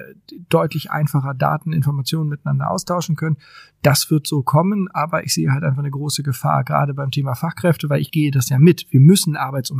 deutlich 0.49 0.91
einfacher 0.91 1.33
Daten, 1.33 1.73
Informationen 1.73 2.29
miteinander 2.29 2.71
austauschen 2.71 3.15
können. 3.15 3.37
Das 3.81 4.11
wird 4.11 4.27
so 4.27 4.41
kommen, 4.43 4.89
aber 4.91 5.23
ich 5.23 5.33
sehe 5.33 5.51
halt 5.51 5.63
einfach 5.63 5.79
eine 5.79 5.91
große 5.91 6.23
Gefahr, 6.23 6.63
gerade 6.63 6.93
beim 6.93 7.11
Thema 7.11 7.35
Fachkräfte, 7.35 7.89
weil 7.89 8.01
ich 8.01 8.11
gehe 8.11 8.31
das 8.31 8.49
ja 8.49 8.59
mit. 8.59 8.87
Wir 8.91 8.99
müssen 8.99 9.37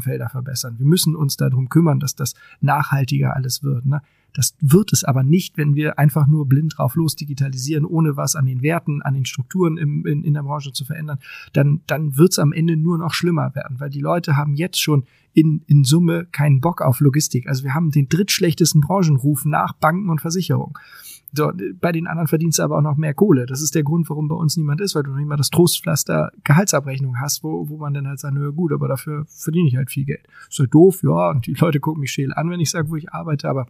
Arbeitsumfelder 0.10 0.30
verbessern. 0.30 0.76
Wir 0.78 0.86
müssen 0.86 1.16
uns 1.16 1.38
darum 1.38 1.70
kümmern, 1.70 2.00
dass 2.00 2.16
das 2.16 2.34
nachhaltiger 2.62 3.36
alles 3.36 3.64
wird. 3.64 3.86
Ne? 3.86 4.02
Das 4.34 4.56
wird 4.62 4.94
es 4.94 5.04
aber 5.04 5.24
nicht, 5.24 5.58
wenn 5.58 5.76
wir 5.76 5.98
einfach 5.98 6.28
nur 6.28 6.48
blind 6.48 6.78
drauf 6.78 6.96
los 6.96 7.16
digitalisieren, 7.16 7.86
ohne 7.86 8.16
was 8.16 8.36
an 8.36 8.46
den 8.46 8.62
Werten, 8.62 9.02
an 9.02 9.14
den 9.14 9.26
Strukturen 9.26 9.78
im, 9.78 10.06
in, 10.06 10.24
in 10.24 10.34
der 10.34 10.44
Branche 10.44 10.72
zu 10.72 10.86
verändern. 10.86 11.20
Dann, 11.54 11.82
dann 11.88 12.18
wird 12.18 12.34
es 12.34 12.40
am 12.40 12.54
Ende 12.54 12.78
nur 12.78 12.98
noch 12.98 13.14
schlimmer 13.14 13.54
werden, 13.56 13.80
weil 13.80 13.90
die 13.90 14.02
Leute 14.02 14.36
haben 14.36 14.56
jetzt 14.56 14.80
schon 14.80 15.06
in, 15.34 15.64
in 15.68 15.84
Summe 15.84 16.26
keinen 16.32 16.62
Bock 16.62 16.82
auf 16.82 17.00
Logistik. 17.00 17.48
Also 17.48 17.64
wir 17.64 17.74
haben 17.74 17.92
den 17.92 18.08
drittschlechtesten 18.08 18.82
Branchenruf 18.82 19.46
nach 19.46 19.74
Banken 19.74 20.10
und 20.10 20.22
Versicherung. 20.22 20.78
So, 21.32 21.52
bei 21.80 21.92
den 21.92 22.08
anderen 22.08 22.28
verdienst 22.28 22.60
du 22.60 22.64
aber 22.64 22.78
auch 22.78 22.82
noch 22.82 22.98
mehr 22.98 23.14
Kohle. 23.14 23.46
Das 23.46 23.62
ist 23.62 23.76
der 23.76 23.84
Grund, 23.84 24.10
warum 24.10 24.28
bei 24.28 24.36
uns 24.36 24.58
niemand 24.58 24.82
ist, 24.82 24.96
weil 24.96 25.04
du 25.04 25.12
noch 25.12 25.18
nicht 25.18 25.28
mal 25.28 25.38
das 25.38 25.50
Trostpflaster 25.50 26.32
Gehaltsabrechnung 26.44 27.20
hast, 27.20 27.44
wo, 27.44 27.70
wo 27.70 27.78
man 27.78 27.94
dann 27.94 28.08
halt 28.08 28.20
sagt, 28.20 28.34
nö, 28.34 28.52
gut, 28.52 28.74
aber 28.74 28.88
dafür 28.88 29.26
verdiene 29.28 29.68
ich 29.68 29.76
halt 29.76 29.92
viel 29.92 30.06
Geld. 30.06 30.28
Halt 30.58 30.74
doof, 30.74 31.04
ja, 31.04 31.30
und 31.30 31.46
die 31.46 31.54
Leute 31.54 31.80
gucken 31.80 32.02
mich 32.02 32.12
scheel 32.12 32.34
an, 32.34 32.50
wenn 32.50 32.60
ich 32.60 32.72
sage, 32.72 32.90
wo 32.90 32.96
ich 32.96 33.14
arbeite, 33.14 33.48
aber 33.48 33.68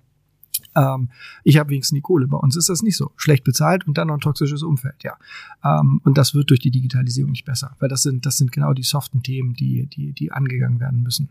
ähm, 0.76 1.10
ich 1.44 1.58
habe 1.58 1.70
wenigstens 1.70 1.98
die 1.98 2.02
Kohle. 2.02 2.28
Bei 2.28 2.38
uns 2.38 2.56
ist 2.56 2.70
das 2.70 2.82
nicht 2.82 2.98
so. 2.98 3.12
Schlecht 3.18 3.44
bezahlt 3.44 3.88
und 3.88 3.98
dann 3.98 4.08
noch 4.08 4.16
ein 4.16 4.22
toxisches 4.22 4.64
Umfeld, 4.64 5.04
ja. 5.04 5.18
Ähm, 5.64 6.02
und 6.04 6.18
das 6.18 6.34
wird 6.34 6.50
durch 6.50 6.60
die 6.60 6.72
Digitalisierung 6.72 7.32
nicht 7.32 7.46
besser, 7.46 7.76
weil 7.80 7.90
das 7.90 8.04
sind, 8.04 8.26
das 8.26 8.38
sind 8.38 8.52
genau 8.52 8.74
die 8.74 8.84
soften 8.84 9.24
Themen, 9.24 9.54
die, 9.54 9.88
die, 9.88 10.14
die 10.14 10.32
angegangen 10.32 10.80
werden 10.80 11.04
müssen. 11.04 11.30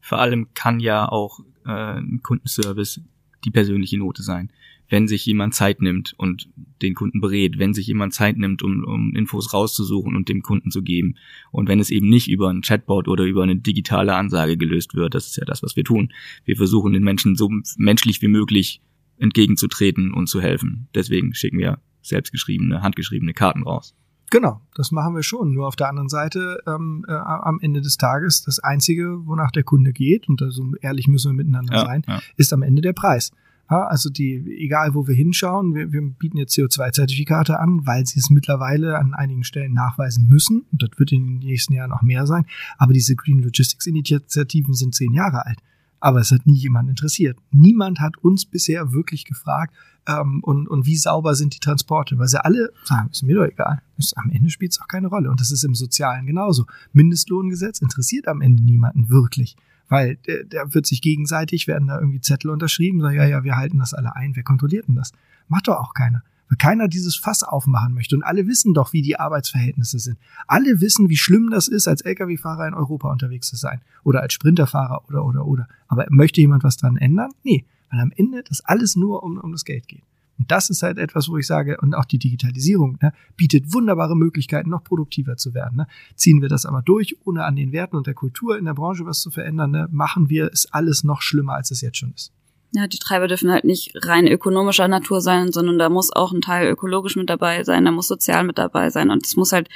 Vor 0.00 0.18
allem 0.18 0.48
kann 0.54 0.80
ja 0.80 1.08
auch 1.08 1.40
äh, 1.64 1.98
ein 1.98 2.20
Kundenservice 2.22 3.00
die 3.44 3.50
persönliche 3.50 3.98
Note 3.98 4.22
sein 4.22 4.50
wenn 4.88 5.08
sich 5.08 5.24
jemand 5.26 5.54
Zeit 5.54 5.80
nimmt 5.80 6.14
und 6.16 6.48
den 6.82 6.94
Kunden 6.94 7.20
berät, 7.20 7.58
wenn 7.58 7.74
sich 7.74 7.86
jemand 7.86 8.12
Zeit 8.14 8.36
nimmt, 8.36 8.62
um, 8.62 8.84
um 8.84 9.14
Infos 9.14 9.52
rauszusuchen 9.52 10.14
und 10.16 10.28
dem 10.28 10.42
Kunden 10.42 10.70
zu 10.70 10.82
geben. 10.82 11.16
Und 11.50 11.68
wenn 11.68 11.80
es 11.80 11.90
eben 11.90 12.08
nicht 12.08 12.28
über 12.28 12.50
ein 12.50 12.62
Chatbot 12.62 13.08
oder 13.08 13.24
über 13.24 13.42
eine 13.42 13.56
digitale 13.56 14.14
Ansage 14.14 14.56
gelöst 14.56 14.94
wird, 14.94 15.14
das 15.14 15.26
ist 15.26 15.36
ja 15.36 15.44
das, 15.44 15.62
was 15.62 15.76
wir 15.76 15.84
tun. 15.84 16.12
Wir 16.44 16.56
versuchen 16.56 16.92
den 16.92 17.02
Menschen 17.02 17.36
so 17.36 17.50
menschlich 17.76 18.20
wie 18.22 18.28
möglich 18.28 18.80
entgegenzutreten 19.18 20.12
und 20.12 20.28
zu 20.28 20.40
helfen. 20.40 20.88
Deswegen 20.94 21.34
schicken 21.34 21.58
wir 21.58 21.78
selbstgeschriebene, 22.02 22.82
handgeschriebene 22.82 23.32
Karten 23.32 23.62
raus. 23.62 23.94
Genau, 24.30 24.60
das 24.74 24.90
machen 24.90 25.14
wir 25.14 25.22
schon. 25.22 25.52
Nur 25.52 25.68
auf 25.68 25.76
der 25.76 25.88
anderen 25.88 26.08
Seite, 26.08 26.58
ähm, 26.66 27.04
äh, 27.06 27.12
am 27.12 27.60
Ende 27.60 27.80
des 27.80 27.98
Tages, 27.98 28.42
das 28.42 28.58
Einzige, 28.58 29.26
wonach 29.26 29.50
der 29.50 29.62
Kunde 29.62 29.92
geht, 29.92 30.28
und 30.28 30.40
so 30.40 30.46
also 30.46 30.74
ehrlich 30.80 31.06
müssen 31.06 31.30
wir 31.30 31.44
miteinander 31.44 31.74
ja, 31.74 31.84
sein, 31.84 32.02
ja. 32.08 32.20
ist 32.36 32.52
am 32.52 32.62
Ende 32.62 32.82
der 32.82 32.94
Preis. 32.94 33.30
Ja, 33.70 33.86
also 33.86 34.10
die, 34.10 34.44
egal 34.58 34.94
wo 34.94 35.06
wir 35.06 35.14
hinschauen, 35.14 35.74
wir, 35.74 35.92
wir 35.92 36.02
bieten 36.02 36.36
jetzt 36.36 36.56
CO2-Zertifikate 36.56 37.58
an, 37.58 37.86
weil 37.86 38.06
sie 38.06 38.18
es 38.18 38.28
mittlerweile 38.30 38.98
an 38.98 39.14
einigen 39.14 39.44
Stellen 39.44 39.72
nachweisen 39.72 40.28
müssen. 40.28 40.66
Und 40.70 40.82
das 40.82 40.90
wird 40.96 41.12
in 41.12 41.26
den 41.26 41.38
nächsten 41.38 41.72
Jahren 41.72 41.90
noch 41.90 42.02
mehr 42.02 42.26
sein. 42.26 42.44
Aber 42.76 42.92
diese 42.92 43.16
Green 43.16 43.40
Logistics 43.40 43.86
Initiativen 43.86 44.74
sind 44.74 44.94
zehn 44.94 45.12
Jahre 45.12 45.46
alt. 45.46 45.58
Aber 46.04 46.20
es 46.20 46.30
hat 46.32 46.46
nie 46.46 46.58
jemand 46.58 46.90
interessiert. 46.90 47.38
Niemand 47.50 47.98
hat 47.98 48.18
uns 48.18 48.44
bisher 48.44 48.92
wirklich 48.92 49.24
gefragt, 49.24 49.72
ähm, 50.06 50.40
und, 50.42 50.68
und 50.68 50.84
wie 50.84 50.98
sauber 50.98 51.34
sind 51.34 51.54
die 51.54 51.60
Transporte, 51.60 52.18
weil 52.18 52.28
sie 52.28 52.44
alle 52.44 52.74
sagen, 52.84 53.08
ist 53.10 53.22
mir 53.22 53.36
doch 53.36 53.46
egal. 53.46 53.80
Ist, 53.96 54.14
am 54.18 54.28
Ende 54.28 54.50
spielt 54.50 54.72
es 54.72 54.82
auch 54.82 54.86
keine 54.86 55.06
Rolle. 55.06 55.30
Und 55.30 55.40
das 55.40 55.50
ist 55.50 55.64
im 55.64 55.74
Sozialen 55.74 56.26
genauso. 56.26 56.66
Mindestlohngesetz 56.92 57.80
interessiert 57.80 58.28
am 58.28 58.42
Ende 58.42 58.62
niemanden 58.62 59.08
wirklich. 59.08 59.56
Weil 59.88 60.16
der, 60.26 60.44
der 60.44 60.74
wird 60.74 60.84
sich 60.84 61.00
gegenseitig, 61.00 61.68
werden 61.68 61.88
da 61.88 61.98
irgendwie 61.98 62.20
Zettel 62.20 62.50
unterschrieben, 62.50 63.00
sagen, 63.00 63.16
ja, 63.16 63.24
ja, 63.24 63.42
wir 63.42 63.56
halten 63.56 63.78
das 63.78 63.94
alle 63.94 64.14
ein. 64.14 64.36
Wer 64.36 64.42
kontrolliert 64.42 64.86
denn 64.88 64.96
das? 64.96 65.12
Macht 65.48 65.68
doch 65.68 65.78
auch 65.78 65.94
keiner. 65.94 66.22
Weil 66.48 66.58
keiner 66.58 66.88
dieses 66.88 67.16
Fass 67.16 67.42
aufmachen 67.42 67.94
möchte. 67.94 68.16
Und 68.16 68.22
alle 68.22 68.46
wissen 68.46 68.74
doch, 68.74 68.92
wie 68.92 69.02
die 69.02 69.18
Arbeitsverhältnisse 69.18 69.98
sind. 69.98 70.18
Alle 70.46 70.80
wissen, 70.80 71.08
wie 71.08 71.16
schlimm 71.16 71.50
das 71.50 71.68
ist, 71.68 71.88
als 71.88 72.02
Lkw-Fahrer 72.02 72.68
in 72.68 72.74
Europa 72.74 73.10
unterwegs 73.10 73.48
zu 73.48 73.56
sein. 73.56 73.80
Oder 74.02 74.20
als 74.20 74.34
Sprinterfahrer 74.34 75.04
oder, 75.08 75.24
oder, 75.24 75.46
oder. 75.46 75.68
Aber 75.88 76.06
möchte 76.10 76.40
jemand 76.40 76.64
was 76.64 76.76
dran 76.76 76.96
ändern? 76.96 77.30
Nee. 77.42 77.64
Weil 77.90 78.00
am 78.00 78.12
Ende 78.16 78.42
das 78.42 78.64
alles 78.64 78.96
nur 78.96 79.22
um, 79.22 79.38
um 79.38 79.52
das 79.52 79.64
Geld 79.64 79.88
geht. 79.88 80.02
Und 80.38 80.50
das 80.50 80.68
ist 80.68 80.82
halt 80.82 80.98
etwas, 80.98 81.28
wo 81.28 81.38
ich 81.38 81.46
sage, 81.46 81.78
und 81.80 81.94
auch 81.94 82.04
die 82.04 82.18
Digitalisierung 82.18 82.98
ne, 83.00 83.12
bietet 83.36 83.72
wunderbare 83.72 84.16
Möglichkeiten, 84.16 84.70
noch 84.70 84.82
produktiver 84.82 85.36
zu 85.36 85.54
werden. 85.54 85.76
Ne. 85.76 85.86
Ziehen 86.16 86.42
wir 86.42 86.48
das 86.48 86.66
aber 86.66 86.82
durch, 86.82 87.16
ohne 87.24 87.44
an 87.44 87.56
den 87.56 87.72
Werten 87.72 87.96
und 87.96 88.06
der 88.06 88.14
Kultur 88.14 88.58
in 88.58 88.64
der 88.64 88.74
Branche 88.74 89.06
was 89.06 89.20
zu 89.20 89.30
verändern, 89.30 89.70
ne, 89.70 89.88
machen 89.92 90.28
wir 90.28 90.50
es 90.52 90.66
alles 90.72 91.04
noch 91.04 91.22
schlimmer, 91.22 91.54
als 91.54 91.70
es 91.70 91.80
jetzt 91.80 91.98
schon 91.98 92.12
ist. 92.12 92.32
Ja, 92.76 92.88
die 92.88 92.98
Treiber 92.98 93.28
dürfen 93.28 93.52
halt 93.52 93.64
nicht 93.64 93.92
rein 94.04 94.26
ökonomischer 94.26 94.88
Natur 94.88 95.20
sein, 95.20 95.52
sondern 95.52 95.78
da 95.78 95.88
muss 95.88 96.12
auch 96.12 96.32
ein 96.32 96.40
Teil 96.40 96.68
ökologisch 96.68 97.14
mit 97.14 97.30
dabei 97.30 97.62
sein, 97.62 97.84
da 97.84 97.92
muss 97.92 98.08
sozial 98.08 98.42
mit 98.42 98.58
dabei 98.58 98.90
sein 98.90 99.10
und 99.10 99.24
es 99.24 99.36
muss 99.36 99.52
halt 99.52 99.68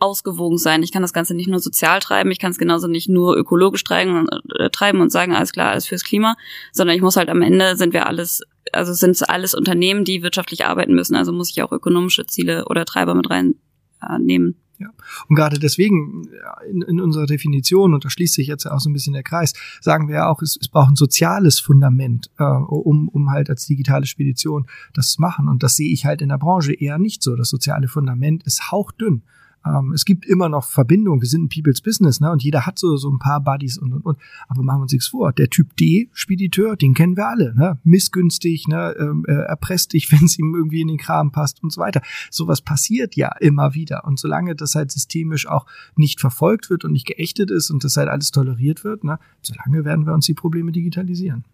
ausgewogen 0.00 0.58
sein. 0.58 0.82
Ich 0.82 0.92
kann 0.92 1.00
das 1.00 1.14
Ganze 1.14 1.34
nicht 1.34 1.48
nur 1.48 1.60
sozial 1.60 1.98
treiben, 2.00 2.30
ich 2.30 2.38
kann 2.38 2.50
es 2.50 2.58
genauso 2.58 2.88
nicht 2.88 3.08
nur 3.08 3.38
ökologisch 3.38 3.84
treiben, 3.84 4.28
äh, 4.58 4.68
treiben 4.68 5.00
und 5.00 5.10
sagen, 5.10 5.34
alles 5.34 5.52
klar, 5.52 5.70
alles 5.70 5.86
fürs 5.86 6.04
Klima, 6.04 6.36
sondern 6.72 6.94
ich 6.94 7.00
muss 7.00 7.16
halt 7.16 7.30
am 7.30 7.40
Ende 7.40 7.76
sind 7.76 7.94
wir 7.94 8.06
alles, 8.06 8.42
also 8.70 8.92
sind 8.92 9.12
es 9.12 9.22
alles 9.22 9.54
Unternehmen, 9.54 10.04
die 10.04 10.22
wirtschaftlich 10.22 10.66
arbeiten 10.66 10.94
müssen. 10.94 11.16
Also 11.16 11.32
muss 11.32 11.50
ich 11.50 11.62
auch 11.62 11.72
ökonomische 11.72 12.26
Ziele 12.26 12.66
oder 12.66 12.84
Treiber 12.84 13.14
mit 13.14 13.30
reinnehmen. 13.30 14.50
Äh, 14.50 14.69
ja. 14.80 14.88
Und 15.28 15.36
gerade 15.36 15.58
deswegen 15.58 16.28
in, 16.68 16.82
in 16.82 17.00
unserer 17.00 17.26
Definition, 17.26 17.94
und 17.94 18.04
da 18.04 18.10
schließt 18.10 18.34
sich 18.34 18.46
jetzt 18.46 18.66
auch 18.66 18.80
so 18.80 18.88
ein 18.88 18.92
bisschen 18.92 19.12
der 19.12 19.22
Kreis, 19.22 19.52
sagen 19.80 20.08
wir 20.08 20.16
ja 20.16 20.28
auch, 20.28 20.42
es, 20.42 20.58
es 20.60 20.68
braucht 20.68 20.92
ein 20.92 20.96
soziales 20.96 21.60
Fundament, 21.60 22.30
äh, 22.38 22.44
um, 22.44 23.08
um 23.08 23.30
halt 23.30 23.50
als 23.50 23.66
digitale 23.66 24.06
Spedition 24.06 24.66
das 24.94 25.12
zu 25.12 25.20
machen. 25.20 25.48
Und 25.48 25.62
das 25.62 25.76
sehe 25.76 25.92
ich 25.92 26.06
halt 26.06 26.22
in 26.22 26.30
der 26.30 26.38
Branche 26.38 26.72
eher 26.72 26.98
nicht 26.98 27.22
so. 27.22 27.36
Das 27.36 27.50
soziale 27.50 27.88
Fundament 27.88 28.42
ist 28.44 28.72
hauchdünn. 28.72 29.22
Ähm, 29.64 29.92
es 29.92 30.04
gibt 30.04 30.24
immer 30.24 30.48
noch 30.48 30.64
Verbindungen. 30.64 31.20
Wir 31.20 31.28
sind 31.28 31.44
ein 31.44 31.48
People's 31.48 31.82
Business, 31.82 32.20
ne? 32.20 32.30
Und 32.30 32.42
jeder 32.42 32.66
hat 32.66 32.78
so, 32.78 32.96
so 32.96 33.10
ein 33.10 33.18
paar 33.18 33.42
Buddies 33.42 33.78
und, 33.78 33.92
und, 33.92 34.04
und. 34.04 34.18
Aber 34.48 34.62
machen 34.62 34.78
wir 34.78 34.82
uns 34.82 34.92
nichts 34.92 35.08
vor. 35.08 35.32
Der 35.32 35.50
Typ 35.50 35.76
D-Spediteur, 35.76 36.76
den 36.76 36.94
kennen 36.94 37.16
wir 37.16 37.28
alle, 37.28 37.54
ne? 37.54 37.78
Missgünstig, 37.84 38.68
ne? 38.68 38.94
Ähm, 38.98 39.24
äh, 39.28 39.32
erpresst 39.32 39.92
dich, 39.92 40.10
wenn 40.12 40.24
es 40.24 40.38
ihm 40.38 40.54
irgendwie 40.54 40.80
in 40.80 40.88
den 40.88 40.98
Kram 40.98 41.30
passt 41.32 41.62
und 41.62 41.72
so 41.72 41.80
weiter. 41.80 42.02
Sowas 42.30 42.62
passiert 42.62 43.16
ja 43.16 43.30
immer 43.40 43.74
wieder. 43.74 44.04
Und 44.04 44.18
solange 44.18 44.54
das 44.54 44.74
halt 44.74 44.90
systemisch 44.90 45.46
auch 45.46 45.66
nicht 45.96 46.20
verfolgt 46.20 46.70
wird 46.70 46.84
und 46.84 46.92
nicht 46.92 47.06
geächtet 47.06 47.50
ist 47.50 47.70
und 47.70 47.84
das 47.84 47.96
halt 47.96 48.08
alles 48.08 48.30
toleriert 48.30 48.84
wird, 48.84 49.04
ne? 49.04 49.18
Solange 49.42 49.84
werden 49.84 50.06
wir 50.06 50.14
uns 50.14 50.26
die 50.26 50.34
Probleme 50.34 50.72
digitalisieren. 50.72 51.44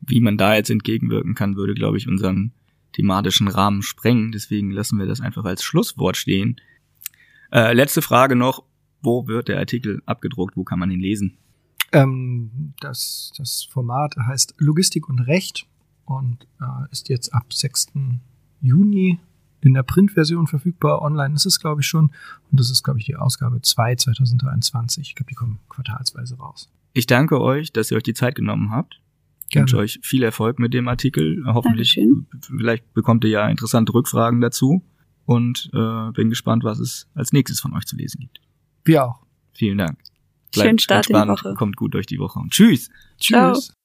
Wie 0.00 0.20
man 0.20 0.36
da 0.36 0.54
jetzt 0.54 0.70
entgegenwirken 0.70 1.34
kann, 1.34 1.56
würde, 1.56 1.74
glaube 1.74 1.96
ich, 1.96 2.08
unseren 2.08 2.52
thematischen 2.92 3.48
Rahmen 3.48 3.82
sprengen. 3.82 4.32
Deswegen 4.32 4.70
lassen 4.70 4.98
wir 4.98 5.06
das 5.06 5.20
einfach 5.20 5.44
als 5.44 5.62
Schlusswort 5.62 6.16
stehen. 6.16 6.56
Äh, 7.52 7.72
letzte 7.72 8.02
Frage 8.02 8.36
noch. 8.36 8.64
Wo 9.00 9.26
wird 9.26 9.48
der 9.48 9.58
Artikel 9.58 10.02
abgedruckt? 10.06 10.56
Wo 10.56 10.64
kann 10.64 10.78
man 10.78 10.90
ihn 10.90 11.00
lesen? 11.00 11.38
Ähm, 11.92 12.74
das, 12.80 13.32
das 13.38 13.64
Format 13.70 14.16
heißt 14.16 14.54
Logistik 14.58 15.08
und 15.08 15.20
Recht 15.20 15.66
und 16.04 16.46
äh, 16.60 16.90
ist 16.90 17.08
jetzt 17.08 17.32
ab 17.32 17.52
6. 17.52 17.92
Juni 18.60 19.18
in 19.60 19.74
der 19.74 19.82
Printversion 19.82 20.46
verfügbar. 20.46 21.02
Online 21.02 21.34
ist 21.34 21.46
es, 21.46 21.60
glaube 21.60 21.80
ich, 21.80 21.86
schon. 21.86 22.10
Und 22.50 22.60
das 22.60 22.70
ist, 22.70 22.82
glaube 22.82 22.98
ich, 22.98 23.06
die 23.06 23.16
Ausgabe 23.16 23.62
2 23.62 23.96
2023. 23.96 25.08
Ich 25.08 25.14
glaube, 25.14 25.30
die 25.30 25.34
kommen 25.34 25.58
quartalsweise 25.68 26.36
raus. 26.36 26.68
Ich 26.92 27.06
danke 27.06 27.40
euch, 27.40 27.72
dass 27.72 27.90
ihr 27.90 27.96
euch 27.96 28.02
die 28.02 28.14
Zeit 28.14 28.34
genommen 28.34 28.70
habt. 28.70 29.00
Ich 29.50 29.56
wünsche 29.56 29.78
euch 29.78 29.98
viel 30.02 30.22
Erfolg 30.22 30.58
mit 30.58 30.74
dem 30.74 30.88
Artikel. 30.88 31.42
Hoffentlich, 31.46 31.94
Dankeschön. 31.94 32.26
vielleicht 32.58 32.92
bekommt 32.92 33.24
ihr 33.24 33.30
ja 33.30 33.48
interessante 33.48 33.94
Rückfragen 33.94 34.40
dazu 34.40 34.82
und 35.28 35.68
äh, 35.74 36.10
bin 36.12 36.30
gespannt, 36.30 36.64
was 36.64 36.78
es 36.78 37.06
als 37.14 37.34
nächstes 37.34 37.60
von 37.60 37.74
euch 37.74 37.84
zu 37.84 37.96
lesen 37.96 38.18
gibt. 38.20 38.40
Wir 38.84 39.04
auch. 39.04 39.20
Vielen 39.52 39.76
Dank. 39.76 39.98
Schönen 40.54 40.78
Start 40.78 41.10
in 41.10 41.16
die 41.16 41.28
Woche. 41.28 41.52
Kommt 41.52 41.76
gut 41.76 41.92
durch 41.92 42.06
die 42.06 42.18
Woche 42.18 42.38
und 42.38 42.50
tschüss. 42.50 42.88
Ciao. 43.20 43.52
Tschüss. 43.52 43.77